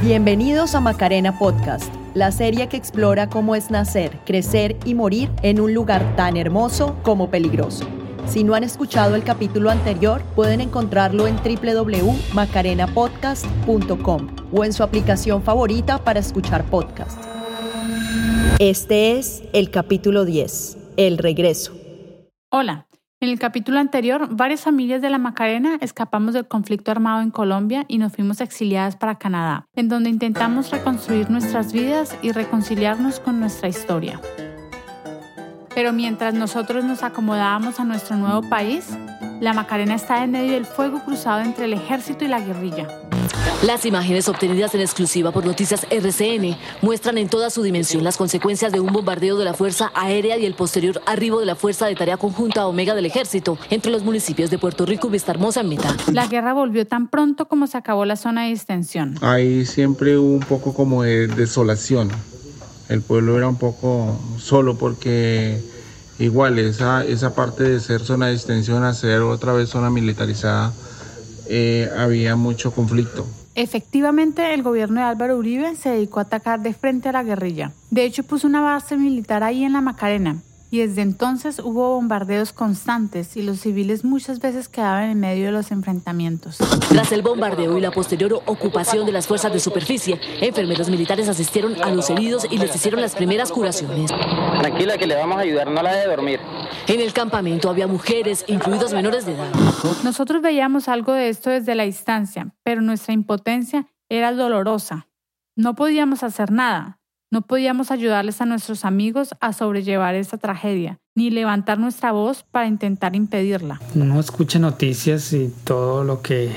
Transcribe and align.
Bienvenidos 0.00 0.76
a 0.76 0.80
Macarena 0.80 1.36
Podcast, 1.40 1.92
la 2.14 2.30
serie 2.30 2.68
que 2.68 2.76
explora 2.76 3.28
cómo 3.28 3.56
es 3.56 3.72
nacer, 3.72 4.16
crecer 4.24 4.76
y 4.84 4.94
morir 4.94 5.28
en 5.42 5.60
un 5.60 5.74
lugar 5.74 6.14
tan 6.14 6.36
hermoso 6.36 6.96
como 7.02 7.30
peligroso. 7.30 7.84
Si 8.28 8.44
no 8.44 8.54
han 8.54 8.62
escuchado 8.62 9.16
el 9.16 9.24
capítulo 9.24 9.70
anterior, 9.70 10.22
pueden 10.36 10.60
encontrarlo 10.60 11.26
en 11.26 11.34
www.macarenapodcast.com 11.36 14.28
o 14.52 14.64
en 14.64 14.72
su 14.72 14.84
aplicación 14.84 15.42
favorita 15.42 15.98
para 15.98 16.20
escuchar 16.20 16.62
podcasts. 16.66 17.26
Este 18.60 19.18
es 19.18 19.42
el 19.52 19.72
capítulo 19.72 20.24
10, 20.24 20.78
El 20.96 21.18
regreso. 21.18 21.72
Hola, 22.50 22.86
en 23.20 23.30
el 23.30 23.38
capítulo 23.38 23.80
anterior, 23.80 24.28
varias 24.30 24.60
familias 24.60 25.02
de 25.02 25.10
la 25.10 25.18
Macarena 25.18 25.76
escapamos 25.80 26.34
del 26.34 26.46
conflicto 26.46 26.92
armado 26.92 27.20
en 27.20 27.30
Colombia 27.30 27.84
y 27.88 27.98
nos 27.98 28.12
fuimos 28.12 28.40
exiliadas 28.40 28.94
para 28.94 29.18
Canadá, 29.18 29.66
en 29.74 29.88
donde 29.88 30.08
intentamos 30.08 30.70
reconstruir 30.70 31.28
nuestras 31.28 31.72
vidas 31.72 32.16
y 32.22 32.30
reconciliarnos 32.30 33.18
con 33.18 33.40
nuestra 33.40 33.68
historia. 33.68 34.20
Pero 35.74 35.92
mientras 35.92 36.34
nosotros 36.34 36.84
nos 36.84 37.02
acomodábamos 37.02 37.80
a 37.80 37.84
nuestro 37.84 38.16
nuevo 38.16 38.48
país, 38.48 38.96
la 39.40 39.52
Macarena 39.52 39.96
está 39.96 40.22
en 40.22 40.30
medio 40.30 40.52
del 40.52 40.64
fuego 40.64 41.00
cruzado 41.04 41.40
entre 41.40 41.64
el 41.64 41.72
ejército 41.72 42.24
y 42.24 42.28
la 42.28 42.40
guerrilla. 42.40 42.86
Las 43.62 43.84
imágenes 43.84 44.28
obtenidas 44.28 44.72
en 44.76 44.82
exclusiva 44.82 45.32
por 45.32 45.44
Noticias 45.44 45.84
RCN 45.90 46.56
muestran 46.80 47.18
en 47.18 47.28
toda 47.28 47.50
su 47.50 47.64
dimensión 47.64 48.04
las 48.04 48.16
consecuencias 48.16 48.70
de 48.70 48.78
un 48.78 48.92
bombardeo 48.92 49.36
de 49.36 49.44
la 49.44 49.52
Fuerza 49.52 49.90
Aérea 49.96 50.38
y 50.38 50.46
el 50.46 50.54
posterior 50.54 51.02
arribo 51.06 51.40
de 51.40 51.46
la 51.46 51.56
Fuerza 51.56 51.86
de 51.86 51.96
Tarea 51.96 52.18
Conjunta 52.18 52.68
Omega 52.68 52.94
del 52.94 53.06
Ejército 53.06 53.58
entre 53.70 53.90
los 53.90 54.04
municipios 54.04 54.50
de 54.50 54.58
Puerto 54.58 54.86
Rico 54.86 55.08
y 55.08 55.10
Vista 55.10 55.32
Hermosa 55.32 55.62
en 55.62 55.70
mitad. 55.70 55.92
La 56.12 56.28
guerra 56.28 56.52
volvió 56.52 56.86
tan 56.86 57.08
pronto 57.08 57.48
como 57.48 57.66
se 57.66 57.76
acabó 57.76 58.04
la 58.04 58.14
zona 58.14 58.44
de 58.44 58.50
distensión. 58.50 59.16
Hay 59.22 59.66
siempre 59.66 60.16
un 60.16 60.38
poco 60.38 60.72
como 60.72 61.02
de 61.02 61.26
desolación. 61.26 62.10
El 62.88 63.02
pueblo 63.02 63.36
era 63.36 63.48
un 63.48 63.58
poco 63.58 64.20
solo 64.38 64.78
porque 64.78 65.60
igual 66.20 66.60
esa, 66.60 67.04
esa 67.04 67.34
parte 67.34 67.64
de 67.64 67.80
ser 67.80 68.02
zona 68.02 68.26
de 68.26 68.34
distensión 68.34 68.84
a 68.84 68.94
ser 68.94 69.22
otra 69.22 69.52
vez 69.52 69.68
zona 69.68 69.90
militarizada 69.90 70.72
eh, 71.48 71.90
había 71.96 72.36
mucho 72.36 72.70
conflicto. 72.70 73.26
Efectivamente, 73.60 74.54
el 74.54 74.62
gobierno 74.62 75.00
de 75.00 75.06
Álvaro 75.08 75.36
Uribe 75.36 75.74
se 75.74 75.90
dedicó 75.90 76.20
a 76.20 76.22
atacar 76.22 76.60
de 76.60 76.72
frente 76.72 77.08
a 77.08 77.12
la 77.12 77.24
guerrilla. 77.24 77.72
De 77.90 78.04
hecho, 78.04 78.22
puso 78.22 78.46
una 78.46 78.60
base 78.60 78.96
militar 78.96 79.42
ahí 79.42 79.64
en 79.64 79.72
la 79.72 79.80
Macarena, 79.80 80.36
y 80.70 80.78
desde 80.78 81.02
entonces 81.02 81.60
hubo 81.60 81.94
bombardeos 81.94 82.52
constantes 82.52 83.36
y 83.36 83.42
los 83.42 83.60
civiles 83.60 84.04
muchas 84.04 84.40
veces 84.40 84.68
quedaban 84.68 85.10
en 85.10 85.20
medio 85.20 85.46
de 85.46 85.52
los 85.52 85.70
enfrentamientos. 85.70 86.58
Tras 86.88 87.12
el 87.12 87.22
bombardeo 87.22 87.78
y 87.78 87.80
la 87.80 87.90
posterior 87.90 88.42
ocupación 88.46 89.06
de 89.06 89.12
las 89.12 89.26
fuerzas 89.26 89.52
de 89.52 89.60
superficie, 89.60 90.20
enfermeros 90.40 90.90
militares 90.90 91.28
asistieron 91.28 91.82
a 91.82 91.90
los 91.90 92.10
heridos 92.10 92.46
y 92.50 92.58
les 92.58 92.74
hicieron 92.74 93.00
las 93.00 93.14
primeras 93.14 93.50
curaciones. 93.50 94.10
Tranquila 94.58 94.98
que 94.98 95.06
le 95.06 95.16
vamos 95.16 95.38
a 95.38 95.40
ayudar, 95.40 95.70
no 95.70 95.82
la 95.82 95.94
de 95.94 96.06
dormir. 96.06 96.40
En 96.86 97.00
el 97.00 97.12
campamento 97.12 97.70
había 97.70 97.86
mujeres, 97.86 98.44
incluidos 98.46 98.92
menores 98.92 99.26
de 99.26 99.34
edad. 99.34 99.52
Nosotros 100.04 100.42
veíamos 100.42 100.88
algo 100.88 101.12
de 101.12 101.28
esto 101.28 101.50
desde 101.50 101.74
la 101.74 101.84
distancia, 101.84 102.54
pero 102.62 102.80
nuestra 102.82 103.14
impotencia 103.14 103.86
era 104.08 104.32
dolorosa. 104.32 105.08
No 105.56 105.74
podíamos 105.74 106.22
hacer 106.22 106.52
nada. 106.52 106.97
No 107.30 107.42
podíamos 107.42 107.90
ayudarles 107.90 108.40
a 108.40 108.46
nuestros 108.46 108.86
amigos 108.86 109.34
a 109.40 109.52
sobrellevar 109.52 110.14
esta 110.14 110.38
tragedia, 110.38 110.98
ni 111.14 111.28
levantar 111.28 111.78
nuestra 111.78 112.10
voz 112.10 112.42
para 112.42 112.66
intentar 112.66 113.14
impedirla. 113.14 113.78
Uno 113.94 114.18
escucha 114.18 114.58
noticias 114.58 115.34
y 115.34 115.52
todo 115.64 116.04
lo 116.04 116.22
que, 116.22 116.50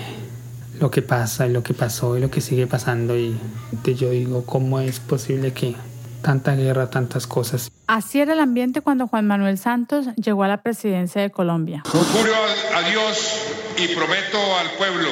lo 0.79 0.89
que 0.89 1.01
pasa 1.01 1.45
y 1.45 1.51
lo 1.51 1.61
que 1.61 1.73
pasó 1.73 2.17
y 2.17 2.21
lo 2.21 2.31
que 2.31 2.39
sigue 2.39 2.67
pasando 2.67 3.17
y 3.17 3.37
yo 3.83 4.11
digo, 4.11 4.45
¿cómo 4.45 4.79
es 4.79 5.01
posible 5.01 5.51
que 5.51 5.75
tanta 6.21 6.55
guerra, 6.55 6.89
tantas 6.89 7.27
cosas? 7.27 7.69
Así 7.87 8.21
era 8.21 8.31
el 8.31 8.39
ambiente 8.39 8.79
cuando 8.79 9.07
Juan 9.07 9.27
Manuel 9.27 9.57
Santos 9.57 10.07
llegó 10.15 10.43
a 10.43 10.47
la 10.47 10.63
presidencia 10.63 11.21
de 11.21 11.31
Colombia. 11.31 11.83
Juro 11.85 12.33
a 12.75 12.89
Dios 12.89 13.41
y 13.77 13.93
prometo 13.93 14.37
al 14.57 14.71
pueblo 14.77 15.09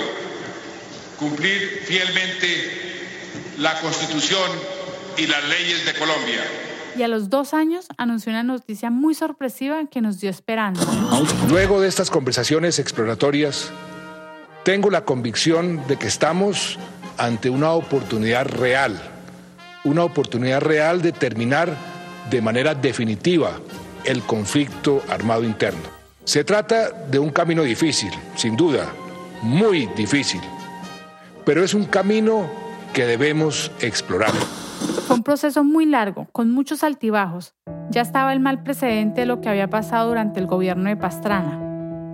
cumplir 1.19 1.81
fielmente 1.85 2.47
la 3.57 3.77
Constitución 3.81 4.78
y 5.17 5.27
las 5.27 5.47
leyes 5.47 5.85
de 5.85 5.93
Colombia. 5.93 6.41
Y 6.97 7.03
a 7.03 7.07
los 7.07 7.29
dos 7.29 7.53
años 7.53 7.87
anunció 7.97 8.31
una 8.31 8.43
noticia 8.43 8.89
muy 8.89 9.13
sorpresiva 9.13 9.85
que 9.85 10.01
nos 10.01 10.19
dio 10.19 10.29
esperanza. 10.29 10.85
Luego 11.49 11.81
de 11.81 11.87
estas 11.87 12.09
conversaciones 12.09 12.79
exploratorias, 12.79 13.71
tengo 14.63 14.89
la 14.89 15.05
convicción 15.05 15.85
de 15.87 15.97
que 15.97 16.07
estamos 16.07 16.77
ante 17.17 17.49
una 17.49 17.71
oportunidad 17.71 18.45
real, 18.47 18.99
una 19.83 20.03
oportunidad 20.03 20.61
real 20.61 21.01
de 21.01 21.11
terminar 21.11 21.75
de 22.29 22.41
manera 22.41 22.75
definitiva 22.75 23.59
el 24.03 24.21
conflicto 24.23 25.03
armado 25.09 25.43
interno. 25.43 25.83
Se 26.23 26.43
trata 26.43 26.91
de 26.91 27.19
un 27.19 27.29
camino 27.31 27.63
difícil, 27.63 28.11
sin 28.35 28.55
duda, 28.55 28.91
muy 29.41 29.87
difícil, 29.95 30.41
pero 31.45 31.63
es 31.63 31.73
un 31.73 31.85
camino 31.85 32.49
que 32.93 33.05
debemos 33.05 33.71
explorar. 33.79 34.33
Fue 35.09 35.17
un 35.17 35.23
proceso 35.23 35.63
muy 35.63 35.87
largo, 35.87 36.27
con 36.31 36.51
muchos 36.51 36.83
altibajos. 36.83 37.55
Ya 37.89 38.01
estaba 38.01 38.31
el 38.31 38.39
mal 38.39 38.61
precedente 38.61 39.21
de 39.21 39.25
lo 39.25 39.41
que 39.41 39.49
había 39.49 39.67
pasado 39.67 40.07
durante 40.07 40.39
el 40.39 40.45
gobierno 40.45 40.87
de 40.87 40.97
Pastrana. 40.97 41.59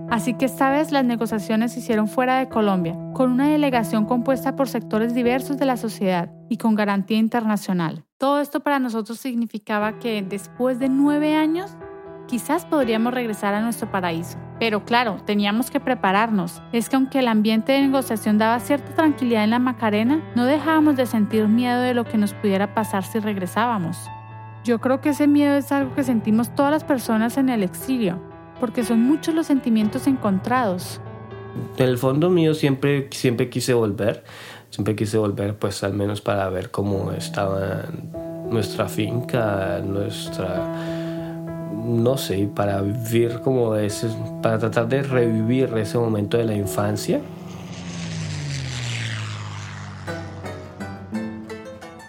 Así 0.08 0.32
que 0.32 0.46
esta 0.46 0.70
vez 0.70 0.92
las 0.92 1.04
negociaciones 1.04 1.72
se 1.72 1.80
hicieron 1.80 2.08
fuera 2.08 2.38
de 2.38 2.48
Colombia, 2.48 2.96
con 3.12 3.30
una 3.30 3.48
delegación 3.48 4.06
compuesta 4.06 4.56
por 4.56 4.70
sectores 4.70 5.12
diversos 5.12 5.58
de 5.58 5.66
la 5.66 5.76
sociedad 5.76 6.30
y 6.48 6.56
con 6.56 6.74
garantía 6.74 7.18
internacional. 7.18 8.06
Todo 8.16 8.40
esto 8.40 8.60
para 8.60 8.78
nosotros 8.78 9.18
significaba 9.18 9.98
que 9.98 10.22
después 10.22 10.78
de 10.78 10.88
nueve 10.88 11.34
años 11.34 11.76
quizás 12.26 12.64
podríamos 12.64 13.12
regresar 13.12 13.52
a 13.52 13.60
nuestro 13.60 13.90
paraíso. 13.90 14.38
Pero 14.58 14.84
claro, 14.84 15.18
teníamos 15.24 15.70
que 15.70 15.80
prepararnos. 15.80 16.62
Es 16.72 16.88
que 16.88 16.96
aunque 16.96 17.18
el 17.18 17.28
ambiente 17.28 17.72
de 17.72 17.82
negociación 17.82 18.38
daba 18.38 18.58
cierta 18.60 18.94
tranquilidad 18.94 19.44
en 19.44 19.50
la 19.50 19.58
Macarena, 19.58 20.22
no 20.34 20.46
dejábamos 20.46 20.96
de 20.96 21.06
sentir 21.06 21.46
miedo 21.46 21.80
de 21.80 21.92
lo 21.92 22.04
que 22.04 22.16
nos 22.16 22.32
pudiera 22.32 22.74
pasar 22.74 23.04
si 23.04 23.18
regresábamos. 23.18 23.98
Yo 24.64 24.80
creo 24.80 25.00
que 25.00 25.10
ese 25.10 25.26
miedo 25.26 25.56
es 25.56 25.70
algo 25.72 25.94
que 25.94 26.02
sentimos 26.02 26.54
todas 26.54 26.72
las 26.72 26.84
personas 26.84 27.36
en 27.36 27.50
el 27.50 27.62
exilio, 27.62 28.18
porque 28.58 28.82
son 28.82 29.00
muchos 29.00 29.34
los 29.34 29.46
sentimientos 29.46 30.06
encontrados. 30.06 31.00
En 31.76 31.88
el 31.88 31.98
fondo 31.98 32.30
mío 32.30 32.54
siempre, 32.54 33.08
siempre 33.12 33.48
quise 33.48 33.74
volver, 33.74 34.24
siempre 34.70 34.96
quise 34.96 35.18
volver 35.18 35.56
pues 35.58 35.84
al 35.84 35.92
menos 35.92 36.20
para 36.20 36.48
ver 36.48 36.70
cómo 36.70 37.12
estaba 37.12 37.84
nuestra 38.50 38.88
finca, 38.88 39.80
nuestra 39.84 41.05
no 41.84 42.16
sé, 42.16 42.48
para 42.52 42.80
vivir 42.80 43.40
como 43.40 43.74
ese, 43.76 44.08
para 44.42 44.58
tratar 44.58 44.88
de 44.88 45.02
revivir 45.02 45.72
ese 45.76 45.98
momento 45.98 46.36
de 46.36 46.44
la 46.44 46.54
infancia. 46.54 47.20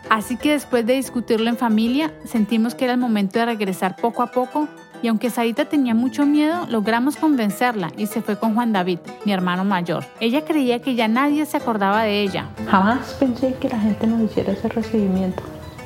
Así 0.09 0.37
que 0.37 0.51
después 0.51 0.85
de 0.85 0.93
discutirlo 0.93 1.49
en 1.49 1.57
familia, 1.57 2.11
sentimos 2.25 2.73
que 2.73 2.85
era 2.85 2.93
el 2.93 2.99
momento 2.99 3.39
de 3.39 3.45
regresar 3.45 3.95
poco 3.97 4.23
a 4.23 4.27
poco 4.27 4.67
y 5.03 5.09
aunque 5.09 5.29
Sarita 5.29 5.65
tenía 5.65 5.93
mucho 5.93 6.25
miedo, 6.25 6.65
logramos 6.69 7.17
convencerla 7.17 7.91
y 7.97 8.07
se 8.07 8.23
fue 8.23 8.39
con 8.39 8.55
Juan 8.55 8.73
David, 8.73 8.99
mi 9.25 9.31
hermano 9.31 9.63
mayor. 9.63 10.05
Ella 10.19 10.43
creía 10.43 10.81
que 10.81 10.95
ya 10.95 11.07
nadie 11.07 11.45
se 11.45 11.57
acordaba 11.57 12.01
de 12.03 12.21
ella. 12.21 12.49
Jamás 12.67 13.13
pensé 13.19 13.53
que 13.61 13.69
la 13.69 13.79
gente 13.79 14.07
nos 14.07 14.21
hiciera 14.21 14.53
ese 14.53 14.69
recibimiento. 14.69 15.43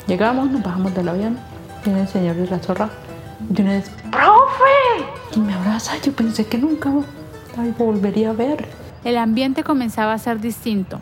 Llegamos, 0.07 0.49
nos 0.49 0.63
bajamos 0.63 0.95
del 0.95 1.09
avión, 1.09 1.37
viene 1.83 2.01
el 2.01 2.07
señor 2.07 2.35
de 2.35 2.47
la 2.47 2.59
zorra 2.59 2.89
de 3.49 3.63
una 3.63 3.71
vez, 3.73 3.89
¡profe! 4.11 5.35
Y 5.35 5.39
me 5.39 5.53
abraza, 5.53 5.93
yo 6.03 6.11
pensé 6.13 6.45
que 6.45 6.57
nunca 6.57 6.91
la 7.57 7.63
volvería 7.77 8.31
a 8.31 8.33
ver. 8.33 8.65
El 9.03 9.17
ambiente 9.17 9.63
comenzaba 9.63 10.13
a 10.13 10.17
ser 10.17 10.39
distinto. 10.39 10.99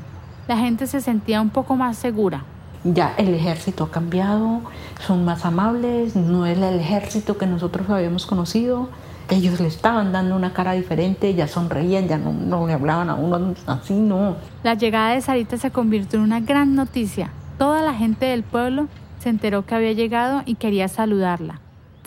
La 0.47 0.57
gente 0.57 0.87
se 0.87 1.01
sentía 1.01 1.41
un 1.41 1.49
poco 1.49 1.75
más 1.75 1.97
segura. 1.97 2.43
Ya 2.83 3.13
el 3.17 3.33
ejército 3.33 3.83
ha 3.83 3.91
cambiado, 3.91 4.61
son 5.05 5.25
más 5.25 5.45
amables, 5.45 6.15
no 6.15 6.45
es 6.45 6.57
el 6.57 6.79
ejército 6.79 7.37
que 7.37 7.45
nosotros 7.45 7.89
habíamos 7.89 8.25
conocido. 8.25 8.89
Ellos 9.29 9.59
le 9.59 9.67
estaban 9.67 10.11
dando 10.11 10.35
una 10.35 10.53
cara 10.53 10.71
diferente, 10.71 11.35
ya 11.35 11.47
sonreían, 11.47 12.07
ya 12.07 12.17
no, 12.17 12.33
no 12.33 12.65
le 12.65 12.73
hablaban 12.73 13.09
a 13.09 13.15
uno 13.15 13.53
así, 13.67 13.93
no. 13.93 14.37
La 14.63 14.73
llegada 14.73 15.13
de 15.13 15.21
Sarita 15.21 15.57
se 15.57 15.71
convirtió 15.71 16.17
en 16.17 16.25
una 16.25 16.39
gran 16.39 16.73
noticia. 16.73 17.31
Toda 17.59 17.83
la 17.83 17.93
gente 17.93 18.25
del 18.25 18.43
pueblo 18.43 18.87
se 19.19 19.29
enteró 19.29 19.65
que 19.65 19.75
había 19.75 19.91
llegado 19.91 20.41
y 20.45 20.55
quería 20.55 20.87
saludarla 20.87 21.59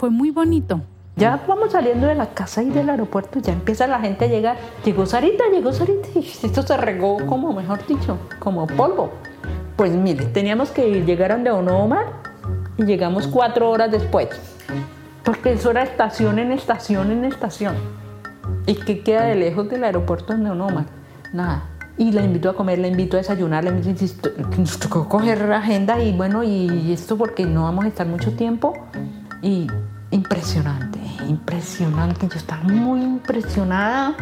fue 0.02 0.10
muy 0.10 0.32
bonito. 0.32 0.80
Ya 1.14 1.40
vamos 1.46 1.70
saliendo 1.70 2.08
de 2.08 2.16
la 2.16 2.26
casa 2.34 2.60
y 2.60 2.70
del 2.70 2.90
aeropuerto, 2.90 3.38
ya 3.38 3.52
empieza 3.52 3.86
la 3.86 4.00
gente 4.00 4.24
a 4.24 4.28
llegar. 4.28 4.56
Llegó 4.84 5.06
Sarita, 5.06 5.44
llegó 5.52 5.72
Sarita, 5.72 6.08
y 6.16 6.18
esto 6.42 6.62
se 6.62 6.76
regó 6.76 7.24
como, 7.24 7.52
mejor 7.52 7.86
dicho, 7.86 8.18
como 8.40 8.66
polvo. 8.66 9.12
Pues 9.76 9.92
mire, 9.92 10.24
teníamos 10.24 10.72
que 10.72 11.04
llegar 11.04 11.30
a 11.30 11.54
Omar 11.54 12.06
y 12.76 12.82
llegamos 12.82 13.28
cuatro 13.28 13.70
horas 13.70 13.92
después. 13.92 14.28
Porque 15.22 15.52
eso 15.52 15.70
era 15.70 15.84
estación 15.84 16.40
en 16.40 16.50
estación 16.50 17.12
en 17.12 17.24
estación. 17.24 17.76
¿Y 18.66 18.74
qué 18.74 19.04
queda 19.04 19.22
de 19.26 19.36
lejos 19.36 19.68
del 19.68 19.84
aeropuerto 19.84 20.36
de 20.36 20.50
Omar? 20.50 20.86
Nada. 21.32 21.62
y 21.96 22.10
la 22.10 22.24
invito 22.24 22.50
a 22.50 22.56
comer, 22.56 22.80
la 22.80 22.88
invito 22.88 23.16
a 23.16 23.18
desayunar, 23.18 23.62
la 23.62 23.70
invito, 23.70 24.04
nos 24.58 24.80
tocó 24.80 25.08
coger 25.08 25.52
agenda 25.52 26.02
y 26.02 26.10
bueno, 26.10 26.42
y 26.42 26.92
esto 26.92 27.16
porque 27.16 27.46
no 27.46 27.62
vamos 27.62 27.84
a 27.84 27.88
estar 27.88 28.08
mucho 28.08 28.32
tiempo 28.32 28.74
y 29.42 29.66
impresionante, 30.12 31.00
impresionante, 31.28 32.28
yo 32.28 32.36
estaba 32.36 32.62
muy 32.62 33.02
impresionada. 33.02 34.14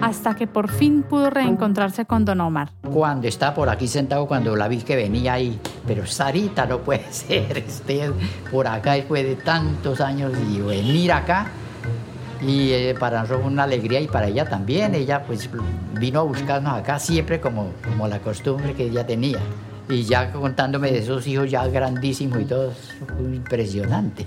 Hasta 0.00 0.34
que 0.34 0.46
por 0.46 0.70
fin 0.70 1.02
pudo 1.02 1.30
reencontrarse 1.30 2.06
con 2.06 2.24
Don 2.24 2.40
Omar. 2.40 2.70
Cuando 2.82 3.28
estaba 3.28 3.54
por 3.54 3.68
aquí 3.68 3.86
sentado, 3.86 4.26
cuando 4.26 4.56
la 4.56 4.66
vi 4.66 4.78
que 4.78 4.96
venía 4.96 5.34
ahí, 5.34 5.60
pero 5.86 6.06
Sarita 6.06 6.66
no 6.66 6.78
puede 6.78 7.04
ser, 7.12 7.58
esté 7.58 8.10
por 8.50 8.66
acá 8.66 8.94
después 8.94 9.22
de 9.22 9.36
tantos 9.36 10.00
años 10.00 10.32
y 10.50 10.60
venir 10.60 11.12
acá 11.12 11.46
y 12.44 12.72
eh, 12.72 12.94
para 12.98 13.20
nosotros 13.20 13.42
fue 13.42 13.52
una 13.52 13.62
alegría 13.62 14.00
y 14.00 14.08
para 14.08 14.26
ella 14.26 14.48
también. 14.48 14.94
Ella 14.94 15.22
pues 15.24 15.48
vino 15.98 16.20
a 16.20 16.22
buscarnos 16.22 16.74
acá 16.74 16.98
siempre 16.98 17.40
como, 17.40 17.72
como 17.88 18.08
la 18.08 18.18
costumbre 18.18 18.74
que 18.74 18.84
ella 18.84 19.06
tenía. 19.06 19.38
Y 19.88 20.04
ya 20.04 20.32
contándome 20.32 20.90
de 20.90 20.98
esos 20.98 21.26
hijos 21.26 21.50
ya 21.50 21.66
grandísimos 21.68 22.40
y 22.40 22.44
todo, 22.44 22.72
fue 22.72 23.34
impresionante. 23.34 24.26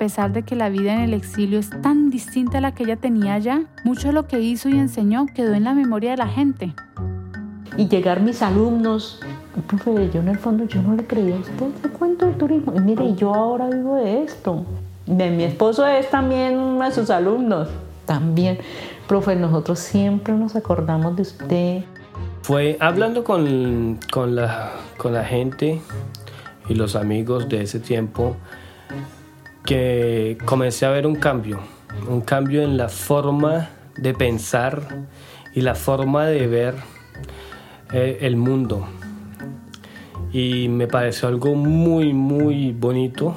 A 0.00 0.08
pesar 0.08 0.32
de 0.32 0.44
que 0.44 0.56
la 0.56 0.70
vida 0.70 0.94
en 0.94 1.00
el 1.00 1.12
exilio 1.12 1.58
es 1.58 1.68
tan 1.82 2.08
distinta 2.08 2.56
a 2.56 2.62
la 2.62 2.72
que 2.72 2.84
ella 2.84 2.96
tenía 2.96 3.34
allá, 3.34 3.64
mucho 3.84 4.08
de 4.08 4.14
lo 4.14 4.26
que 4.26 4.40
hizo 4.40 4.70
y 4.70 4.78
enseñó 4.78 5.26
quedó 5.26 5.52
en 5.52 5.64
la 5.64 5.74
memoria 5.74 6.12
de 6.12 6.16
la 6.16 6.26
gente. 6.26 6.72
Y 7.76 7.86
llegar 7.86 8.22
mis 8.22 8.40
alumnos, 8.40 9.20
profe, 9.66 10.08
yo 10.10 10.20
en 10.20 10.28
el 10.28 10.38
fondo 10.38 10.64
yo 10.64 10.80
no 10.80 10.94
le 10.94 11.06
creía 11.06 11.36
a 11.36 11.40
usted 11.40 11.66
ese 11.78 11.90
cuento 11.90 12.24
del 12.24 12.34
turismo. 12.36 12.72
Y 12.74 12.80
mire, 12.80 13.14
yo 13.14 13.34
ahora 13.34 13.68
vivo 13.68 13.96
de 13.96 14.22
esto. 14.22 14.64
Mi 15.06 15.44
esposo 15.44 15.86
es 15.86 16.08
también 16.08 16.58
uno 16.58 16.82
de 16.82 16.92
sus 16.92 17.10
alumnos. 17.10 17.68
También, 18.06 18.56
profe, 19.06 19.36
nosotros 19.36 19.80
siempre 19.80 20.32
nos 20.32 20.56
acordamos 20.56 21.14
de 21.14 21.22
usted. 21.22 21.82
Fue 22.40 22.78
hablando 22.80 23.22
con, 23.22 23.98
con, 24.10 24.34
la, 24.34 24.72
con 24.96 25.12
la 25.12 25.24
gente 25.24 25.82
y 26.70 26.74
los 26.74 26.96
amigos 26.96 27.50
de 27.50 27.60
ese 27.60 27.80
tiempo 27.80 28.38
que 29.70 30.36
comencé 30.46 30.84
a 30.84 30.90
ver 30.90 31.06
un 31.06 31.14
cambio, 31.14 31.60
un 32.08 32.22
cambio 32.22 32.62
en 32.62 32.76
la 32.76 32.88
forma 32.88 33.70
de 33.96 34.12
pensar 34.14 34.82
y 35.54 35.60
la 35.60 35.76
forma 35.76 36.26
de 36.26 36.48
ver 36.48 36.74
eh, 37.92 38.18
el 38.22 38.34
mundo. 38.34 38.88
Y 40.32 40.66
me 40.68 40.88
pareció 40.88 41.28
algo 41.28 41.54
muy, 41.54 42.12
muy 42.12 42.72
bonito 42.72 43.36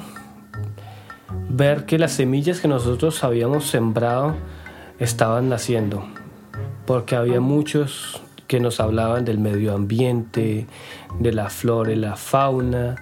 ver 1.50 1.86
que 1.86 2.00
las 2.00 2.10
semillas 2.10 2.60
que 2.60 2.66
nosotros 2.66 3.22
habíamos 3.22 3.66
sembrado 3.66 4.34
estaban 4.98 5.48
naciendo, 5.48 6.04
porque 6.84 7.14
había 7.14 7.38
muchos 7.38 8.20
que 8.48 8.58
nos 8.58 8.80
hablaban 8.80 9.24
del 9.24 9.38
medio 9.38 9.72
ambiente, 9.72 10.66
de 11.16 11.32
la 11.32 11.48
flora 11.48 11.92
y 11.92 11.94
la 11.94 12.16
fauna, 12.16 12.96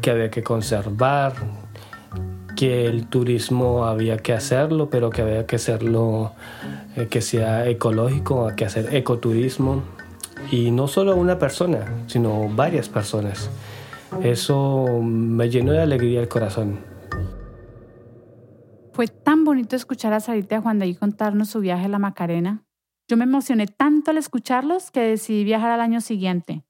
que 0.00 0.12
había 0.12 0.30
que 0.30 0.44
conservar, 0.44 1.32
que 2.56 2.86
el 2.86 3.06
turismo 3.06 3.84
había 3.84 4.16
que 4.16 4.32
hacerlo, 4.32 4.90
pero 4.90 5.10
que 5.10 5.22
había 5.22 5.46
que 5.46 5.56
hacerlo 5.56 6.32
eh, 6.96 7.06
que 7.08 7.20
sea 7.20 7.68
ecológico, 7.68 8.50
que 8.56 8.64
hacer 8.64 8.94
ecoturismo. 8.94 9.82
Y 10.50 10.70
no 10.70 10.88
solo 10.88 11.14
una 11.16 11.38
persona, 11.38 11.84
sino 12.06 12.48
varias 12.48 12.88
personas. 12.88 13.50
Eso 14.22 15.00
me 15.02 15.50
llenó 15.50 15.72
de 15.72 15.82
alegría 15.82 16.20
el 16.20 16.28
corazón. 16.28 16.78
Fue 18.92 19.08
tan 19.08 19.44
bonito 19.44 19.76
escuchar 19.76 20.12
a 20.14 20.20
Sarita 20.20 20.54
y 20.54 20.58
a 20.58 20.62
Juan 20.62 20.80
contarnos 20.94 21.50
su 21.50 21.60
viaje 21.60 21.84
a 21.84 21.88
la 21.88 21.98
Macarena. 21.98 22.64
Yo 23.08 23.16
me 23.16 23.24
emocioné 23.24 23.66
tanto 23.66 24.10
al 24.10 24.18
escucharlos 24.18 24.90
que 24.90 25.00
decidí 25.00 25.44
viajar 25.44 25.70
al 25.70 25.80
año 25.80 26.00
siguiente. 26.00 26.64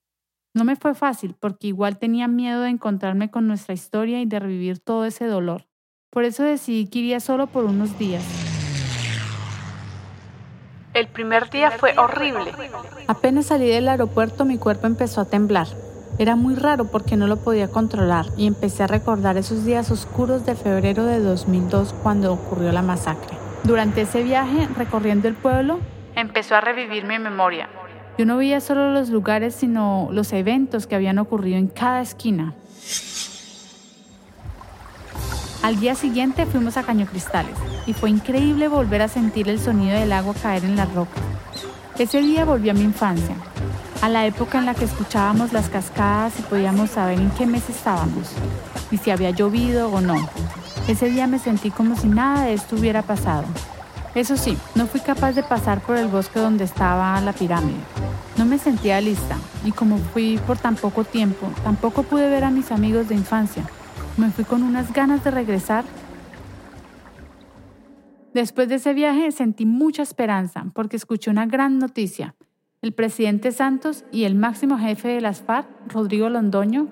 No 0.53 0.65
me 0.65 0.77
fue 0.77 0.95
fácil 0.95 1.37
porque 1.39 1.69
igual 1.69 1.99
tenía 1.99 2.29
miedo 2.29 2.63
de 2.63 2.71
encontrarme 2.71 3.31
con 3.31 3.47
nuestra 3.47 3.75
historia 3.75 4.21
y 4.21 4.27
de 4.27 4.39
revivir 4.39 4.79
todo 4.81 5.05
ese 5.05 5.27
dolor. 5.27 5.69
Por 6.17 6.25
eso 6.25 6.45
decidí 6.45 6.87
que 6.87 7.01
iría 7.01 7.21
solo 7.21 7.47
por 7.47 7.67
unos 7.67 7.99
días. 7.99 8.25
El 10.95 11.09
primer 11.09 11.51
día 11.51 11.73
fue 11.73 11.93
horrible. 11.99 12.53
Apenas 13.07 13.45
salí 13.45 13.69
del 13.69 13.87
aeropuerto 13.87 14.47
mi 14.47 14.57
cuerpo 14.57 14.87
empezó 14.87 15.21
a 15.21 15.27
temblar. 15.27 15.67
Era 16.19 16.35
muy 16.35 16.55
raro 16.55 16.87
porque 16.87 17.19
no 17.19 17.27
lo 17.27 17.37
podía 17.37 17.69
controlar 17.69 18.25
y 18.39 18.47
empecé 18.47 18.85
a 18.85 18.87
recordar 18.87 19.37
esos 19.37 19.67
días 19.67 19.91
oscuros 19.91 20.47
de 20.47 20.55
febrero 20.55 21.05
de 21.05 21.21
2002 21.21 21.95
cuando 22.03 22.33
ocurrió 22.33 22.73
la 22.73 22.81
masacre. 22.81 23.37
Durante 23.65 24.01
ese 24.01 24.23
viaje, 24.23 24.69
recorriendo 24.75 25.29
el 25.29 25.35
pueblo, 25.35 25.81
empezó 26.15 26.55
a 26.55 26.63
revivir 26.63 27.05
mi 27.05 27.19
memoria. 27.19 27.69
Yo 28.17 28.25
no 28.25 28.39
veía 28.39 28.63
solo 28.63 28.91
los 28.91 29.11
lugares, 29.11 29.55
sino 29.55 30.09
los 30.13 30.33
eventos 30.33 30.87
que 30.87 30.95
habían 30.95 31.19
ocurrido 31.19 31.59
en 31.59 31.67
cada 31.67 32.01
esquina. 32.01 32.55
Al 35.67 35.81
día 35.81 35.97
siguiente 35.97 36.47
fuimos 36.47 36.77
a 36.77 36.85
Caño 36.85 37.07
Cristales 37.07 37.57
y 37.87 37.93
fue 37.93 38.09
increíble 38.09 38.69
volver 38.69 39.03
a 39.03 39.09
sentir 39.09 39.49
el 39.49 39.59
sonido 39.59 39.99
del 39.99 40.13
agua 40.13 40.33
caer 40.41 40.65
en 40.65 40.77
la 40.77 40.85
roca. 40.85 41.21
Ese 41.99 42.21
día 42.21 42.45
volví 42.45 42.71
a 42.71 42.73
mi 42.73 42.83
infancia, 42.83 43.35
a 44.01 44.09
la 44.09 44.27
época 44.27 44.59
en 44.59 44.67
la 44.67 44.75
que 44.75 44.85
escuchábamos 44.85 45.53
las 45.53 45.69
cascadas 45.69 46.39
y 46.39 46.43
podíamos 46.43 46.91
saber 46.91 47.19
en 47.19 47.31
qué 47.31 47.47
mes 47.47 47.69
estábamos 47.69 48.29
y 48.93 48.99
si 48.99 49.11
había 49.11 49.31
llovido 49.31 49.91
o 49.91 50.01
no. 50.01 50.15
Ese 50.87 51.11
día 51.11 51.27
me 51.27 51.41
sentí 51.41 51.73
como 51.73 51.97
si 51.97 52.07
nada 52.07 52.45
de 52.45 52.55
esto 52.55 52.77
hubiera 52.77 53.03
pasado. 53.03 53.43
Eso 54.15 54.37
sí, 54.37 54.57
no 54.77 54.87
fui 54.87 55.01
capaz 55.01 55.33
de 55.33 55.43
pasar 55.43 55.81
por 55.81 55.97
el 55.97 56.07
bosque 56.07 56.39
donde 56.39 56.63
estaba 56.63 57.21
la 57.23 57.33
pirámide. 57.33 57.81
No 58.37 58.45
me 58.45 58.59
sentía 58.59 59.01
lista 59.01 59.37
y 59.65 59.73
como 59.73 59.99
fui 59.99 60.39
por 60.47 60.59
tan 60.59 60.77
poco 60.77 61.03
tiempo, 61.03 61.51
tampoco 61.65 62.05
pude 62.05 62.31
ver 62.31 62.45
a 62.45 62.51
mis 62.51 62.71
amigos 62.71 63.09
de 63.09 63.17
infancia. 63.17 63.65
Me 64.17 64.31
fui 64.31 64.45
con 64.45 64.63
unas 64.63 64.95
ganas 64.95 65.23
de 65.25 65.31
regresar. 65.31 65.85
Después 68.33 68.69
de 68.69 68.77
ese 68.77 68.95
viaje 68.95 69.31
sentí 69.31 69.67
mucha 69.67 70.03
esperanza 70.03 70.65
porque 70.73 70.97
escuché 70.97 71.31
una 71.31 71.45
gran 71.45 71.79
noticia. 71.79 72.35
El 72.81 72.93
presidente 72.93 73.53
Santos 73.53 74.05
y 74.13 74.25
el 74.25 74.35
máximo 74.35 74.79
jefe 74.79 75.09
de 75.09 75.21
las 75.21 75.43
FARC, 75.43 75.67
Rodrigo 75.89 76.31
Londoño, 76.31 76.89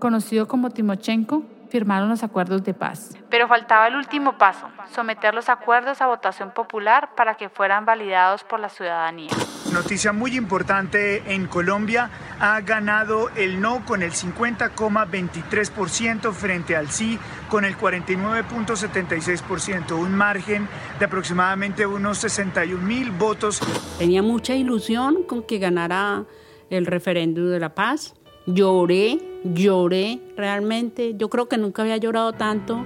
conocido 0.00 0.48
como 0.48 0.70
Timochenko, 0.70 1.44
firmaron 1.74 2.08
los 2.08 2.22
acuerdos 2.22 2.62
de 2.62 2.72
paz. 2.72 3.18
Pero 3.30 3.48
faltaba 3.48 3.88
el 3.88 3.96
último 3.96 4.38
paso, 4.38 4.68
someter 4.94 5.34
los 5.34 5.48
acuerdos 5.48 6.00
a 6.00 6.06
votación 6.06 6.52
popular 6.52 7.16
para 7.16 7.34
que 7.34 7.48
fueran 7.48 7.84
validados 7.84 8.44
por 8.44 8.60
la 8.60 8.68
ciudadanía. 8.68 9.32
Noticia 9.72 10.12
muy 10.12 10.36
importante 10.36 11.34
en 11.34 11.48
Colombia, 11.48 12.10
ha 12.38 12.60
ganado 12.60 13.28
el 13.30 13.60
no 13.60 13.84
con 13.84 14.04
el 14.04 14.12
50,23% 14.12 16.32
frente 16.32 16.76
al 16.76 16.90
sí 16.90 17.18
con 17.48 17.64
el 17.64 17.76
49,76%, 17.76 19.98
un 19.98 20.14
margen 20.14 20.68
de 21.00 21.06
aproximadamente 21.06 21.86
unos 21.86 22.18
61 22.18 22.86
mil 22.86 23.10
votos. 23.10 23.58
Tenía 23.98 24.22
mucha 24.22 24.54
ilusión 24.54 25.24
con 25.24 25.42
que 25.42 25.58
ganara 25.58 26.22
el 26.70 26.86
referéndum 26.86 27.50
de 27.50 27.58
la 27.58 27.74
paz. 27.74 28.14
Lloré, 28.46 29.18
lloré 29.44 30.20
realmente. 30.36 31.14
Yo 31.16 31.30
creo 31.30 31.48
que 31.48 31.58
nunca 31.58 31.82
había 31.82 31.96
llorado 31.96 32.32
tanto 32.32 32.84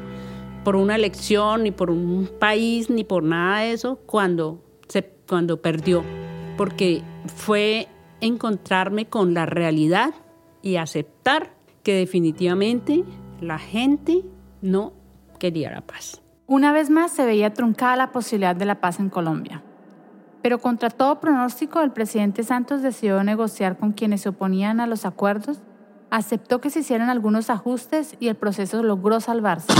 por 0.64 0.76
una 0.76 0.96
elección, 0.96 1.62
ni 1.64 1.70
por 1.70 1.90
un 1.90 2.28
país, 2.38 2.90
ni 2.90 3.04
por 3.04 3.22
nada 3.22 3.60
de 3.60 3.72
eso, 3.72 3.98
cuando, 4.06 4.62
se, 4.88 5.04
cuando 5.28 5.60
perdió. 5.62 6.04
Porque 6.56 7.02
fue 7.34 7.88
encontrarme 8.20 9.06
con 9.06 9.34
la 9.34 9.46
realidad 9.46 10.14
y 10.62 10.76
aceptar 10.76 11.54
que 11.82 11.94
definitivamente 11.94 13.04
la 13.40 13.58
gente 13.58 14.24
no 14.60 14.92
quería 15.38 15.70
la 15.70 15.80
paz. 15.80 16.20
Una 16.46 16.72
vez 16.72 16.90
más 16.90 17.12
se 17.12 17.24
veía 17.24 17.52
truncada 17.52 17.96
la 17.96 18.12
posibilidad 18.12 18.56
de 18.56 18.64
la 18.64 18.80
paz 18.80 19.00
en 19.00 19.10
Colombia. 19.10 19.62
Pero 20.42 20.58
contra 20.58 20.90
todo 20.90 21.20
pronóstico, 21.20 21.80
el 21.80 21.90
presidente 21.90 22.44
Santos 22.44 22.82
decidió 22.82 23.22
negociar 23.24 23.76
con 23.76 23.92
quienes 23.92 24.20
se 24.22 24.28
oponían 24.28 24.80
a 24.80 24.86
los 24.86 25.04
acuerdos, 25.04 25.58
aceptó 26.10 26.60
que 26.60 26.70
se 26.70 26.80
hicieran 26.80 27.10
algunos 27.10 27.50
ajustes 27.50 28.14
y 28.20 28.28
el 28.28 28.36
proceso 28.36 28.82
logró 28.82 29.20
salvarse. 29.20 29.72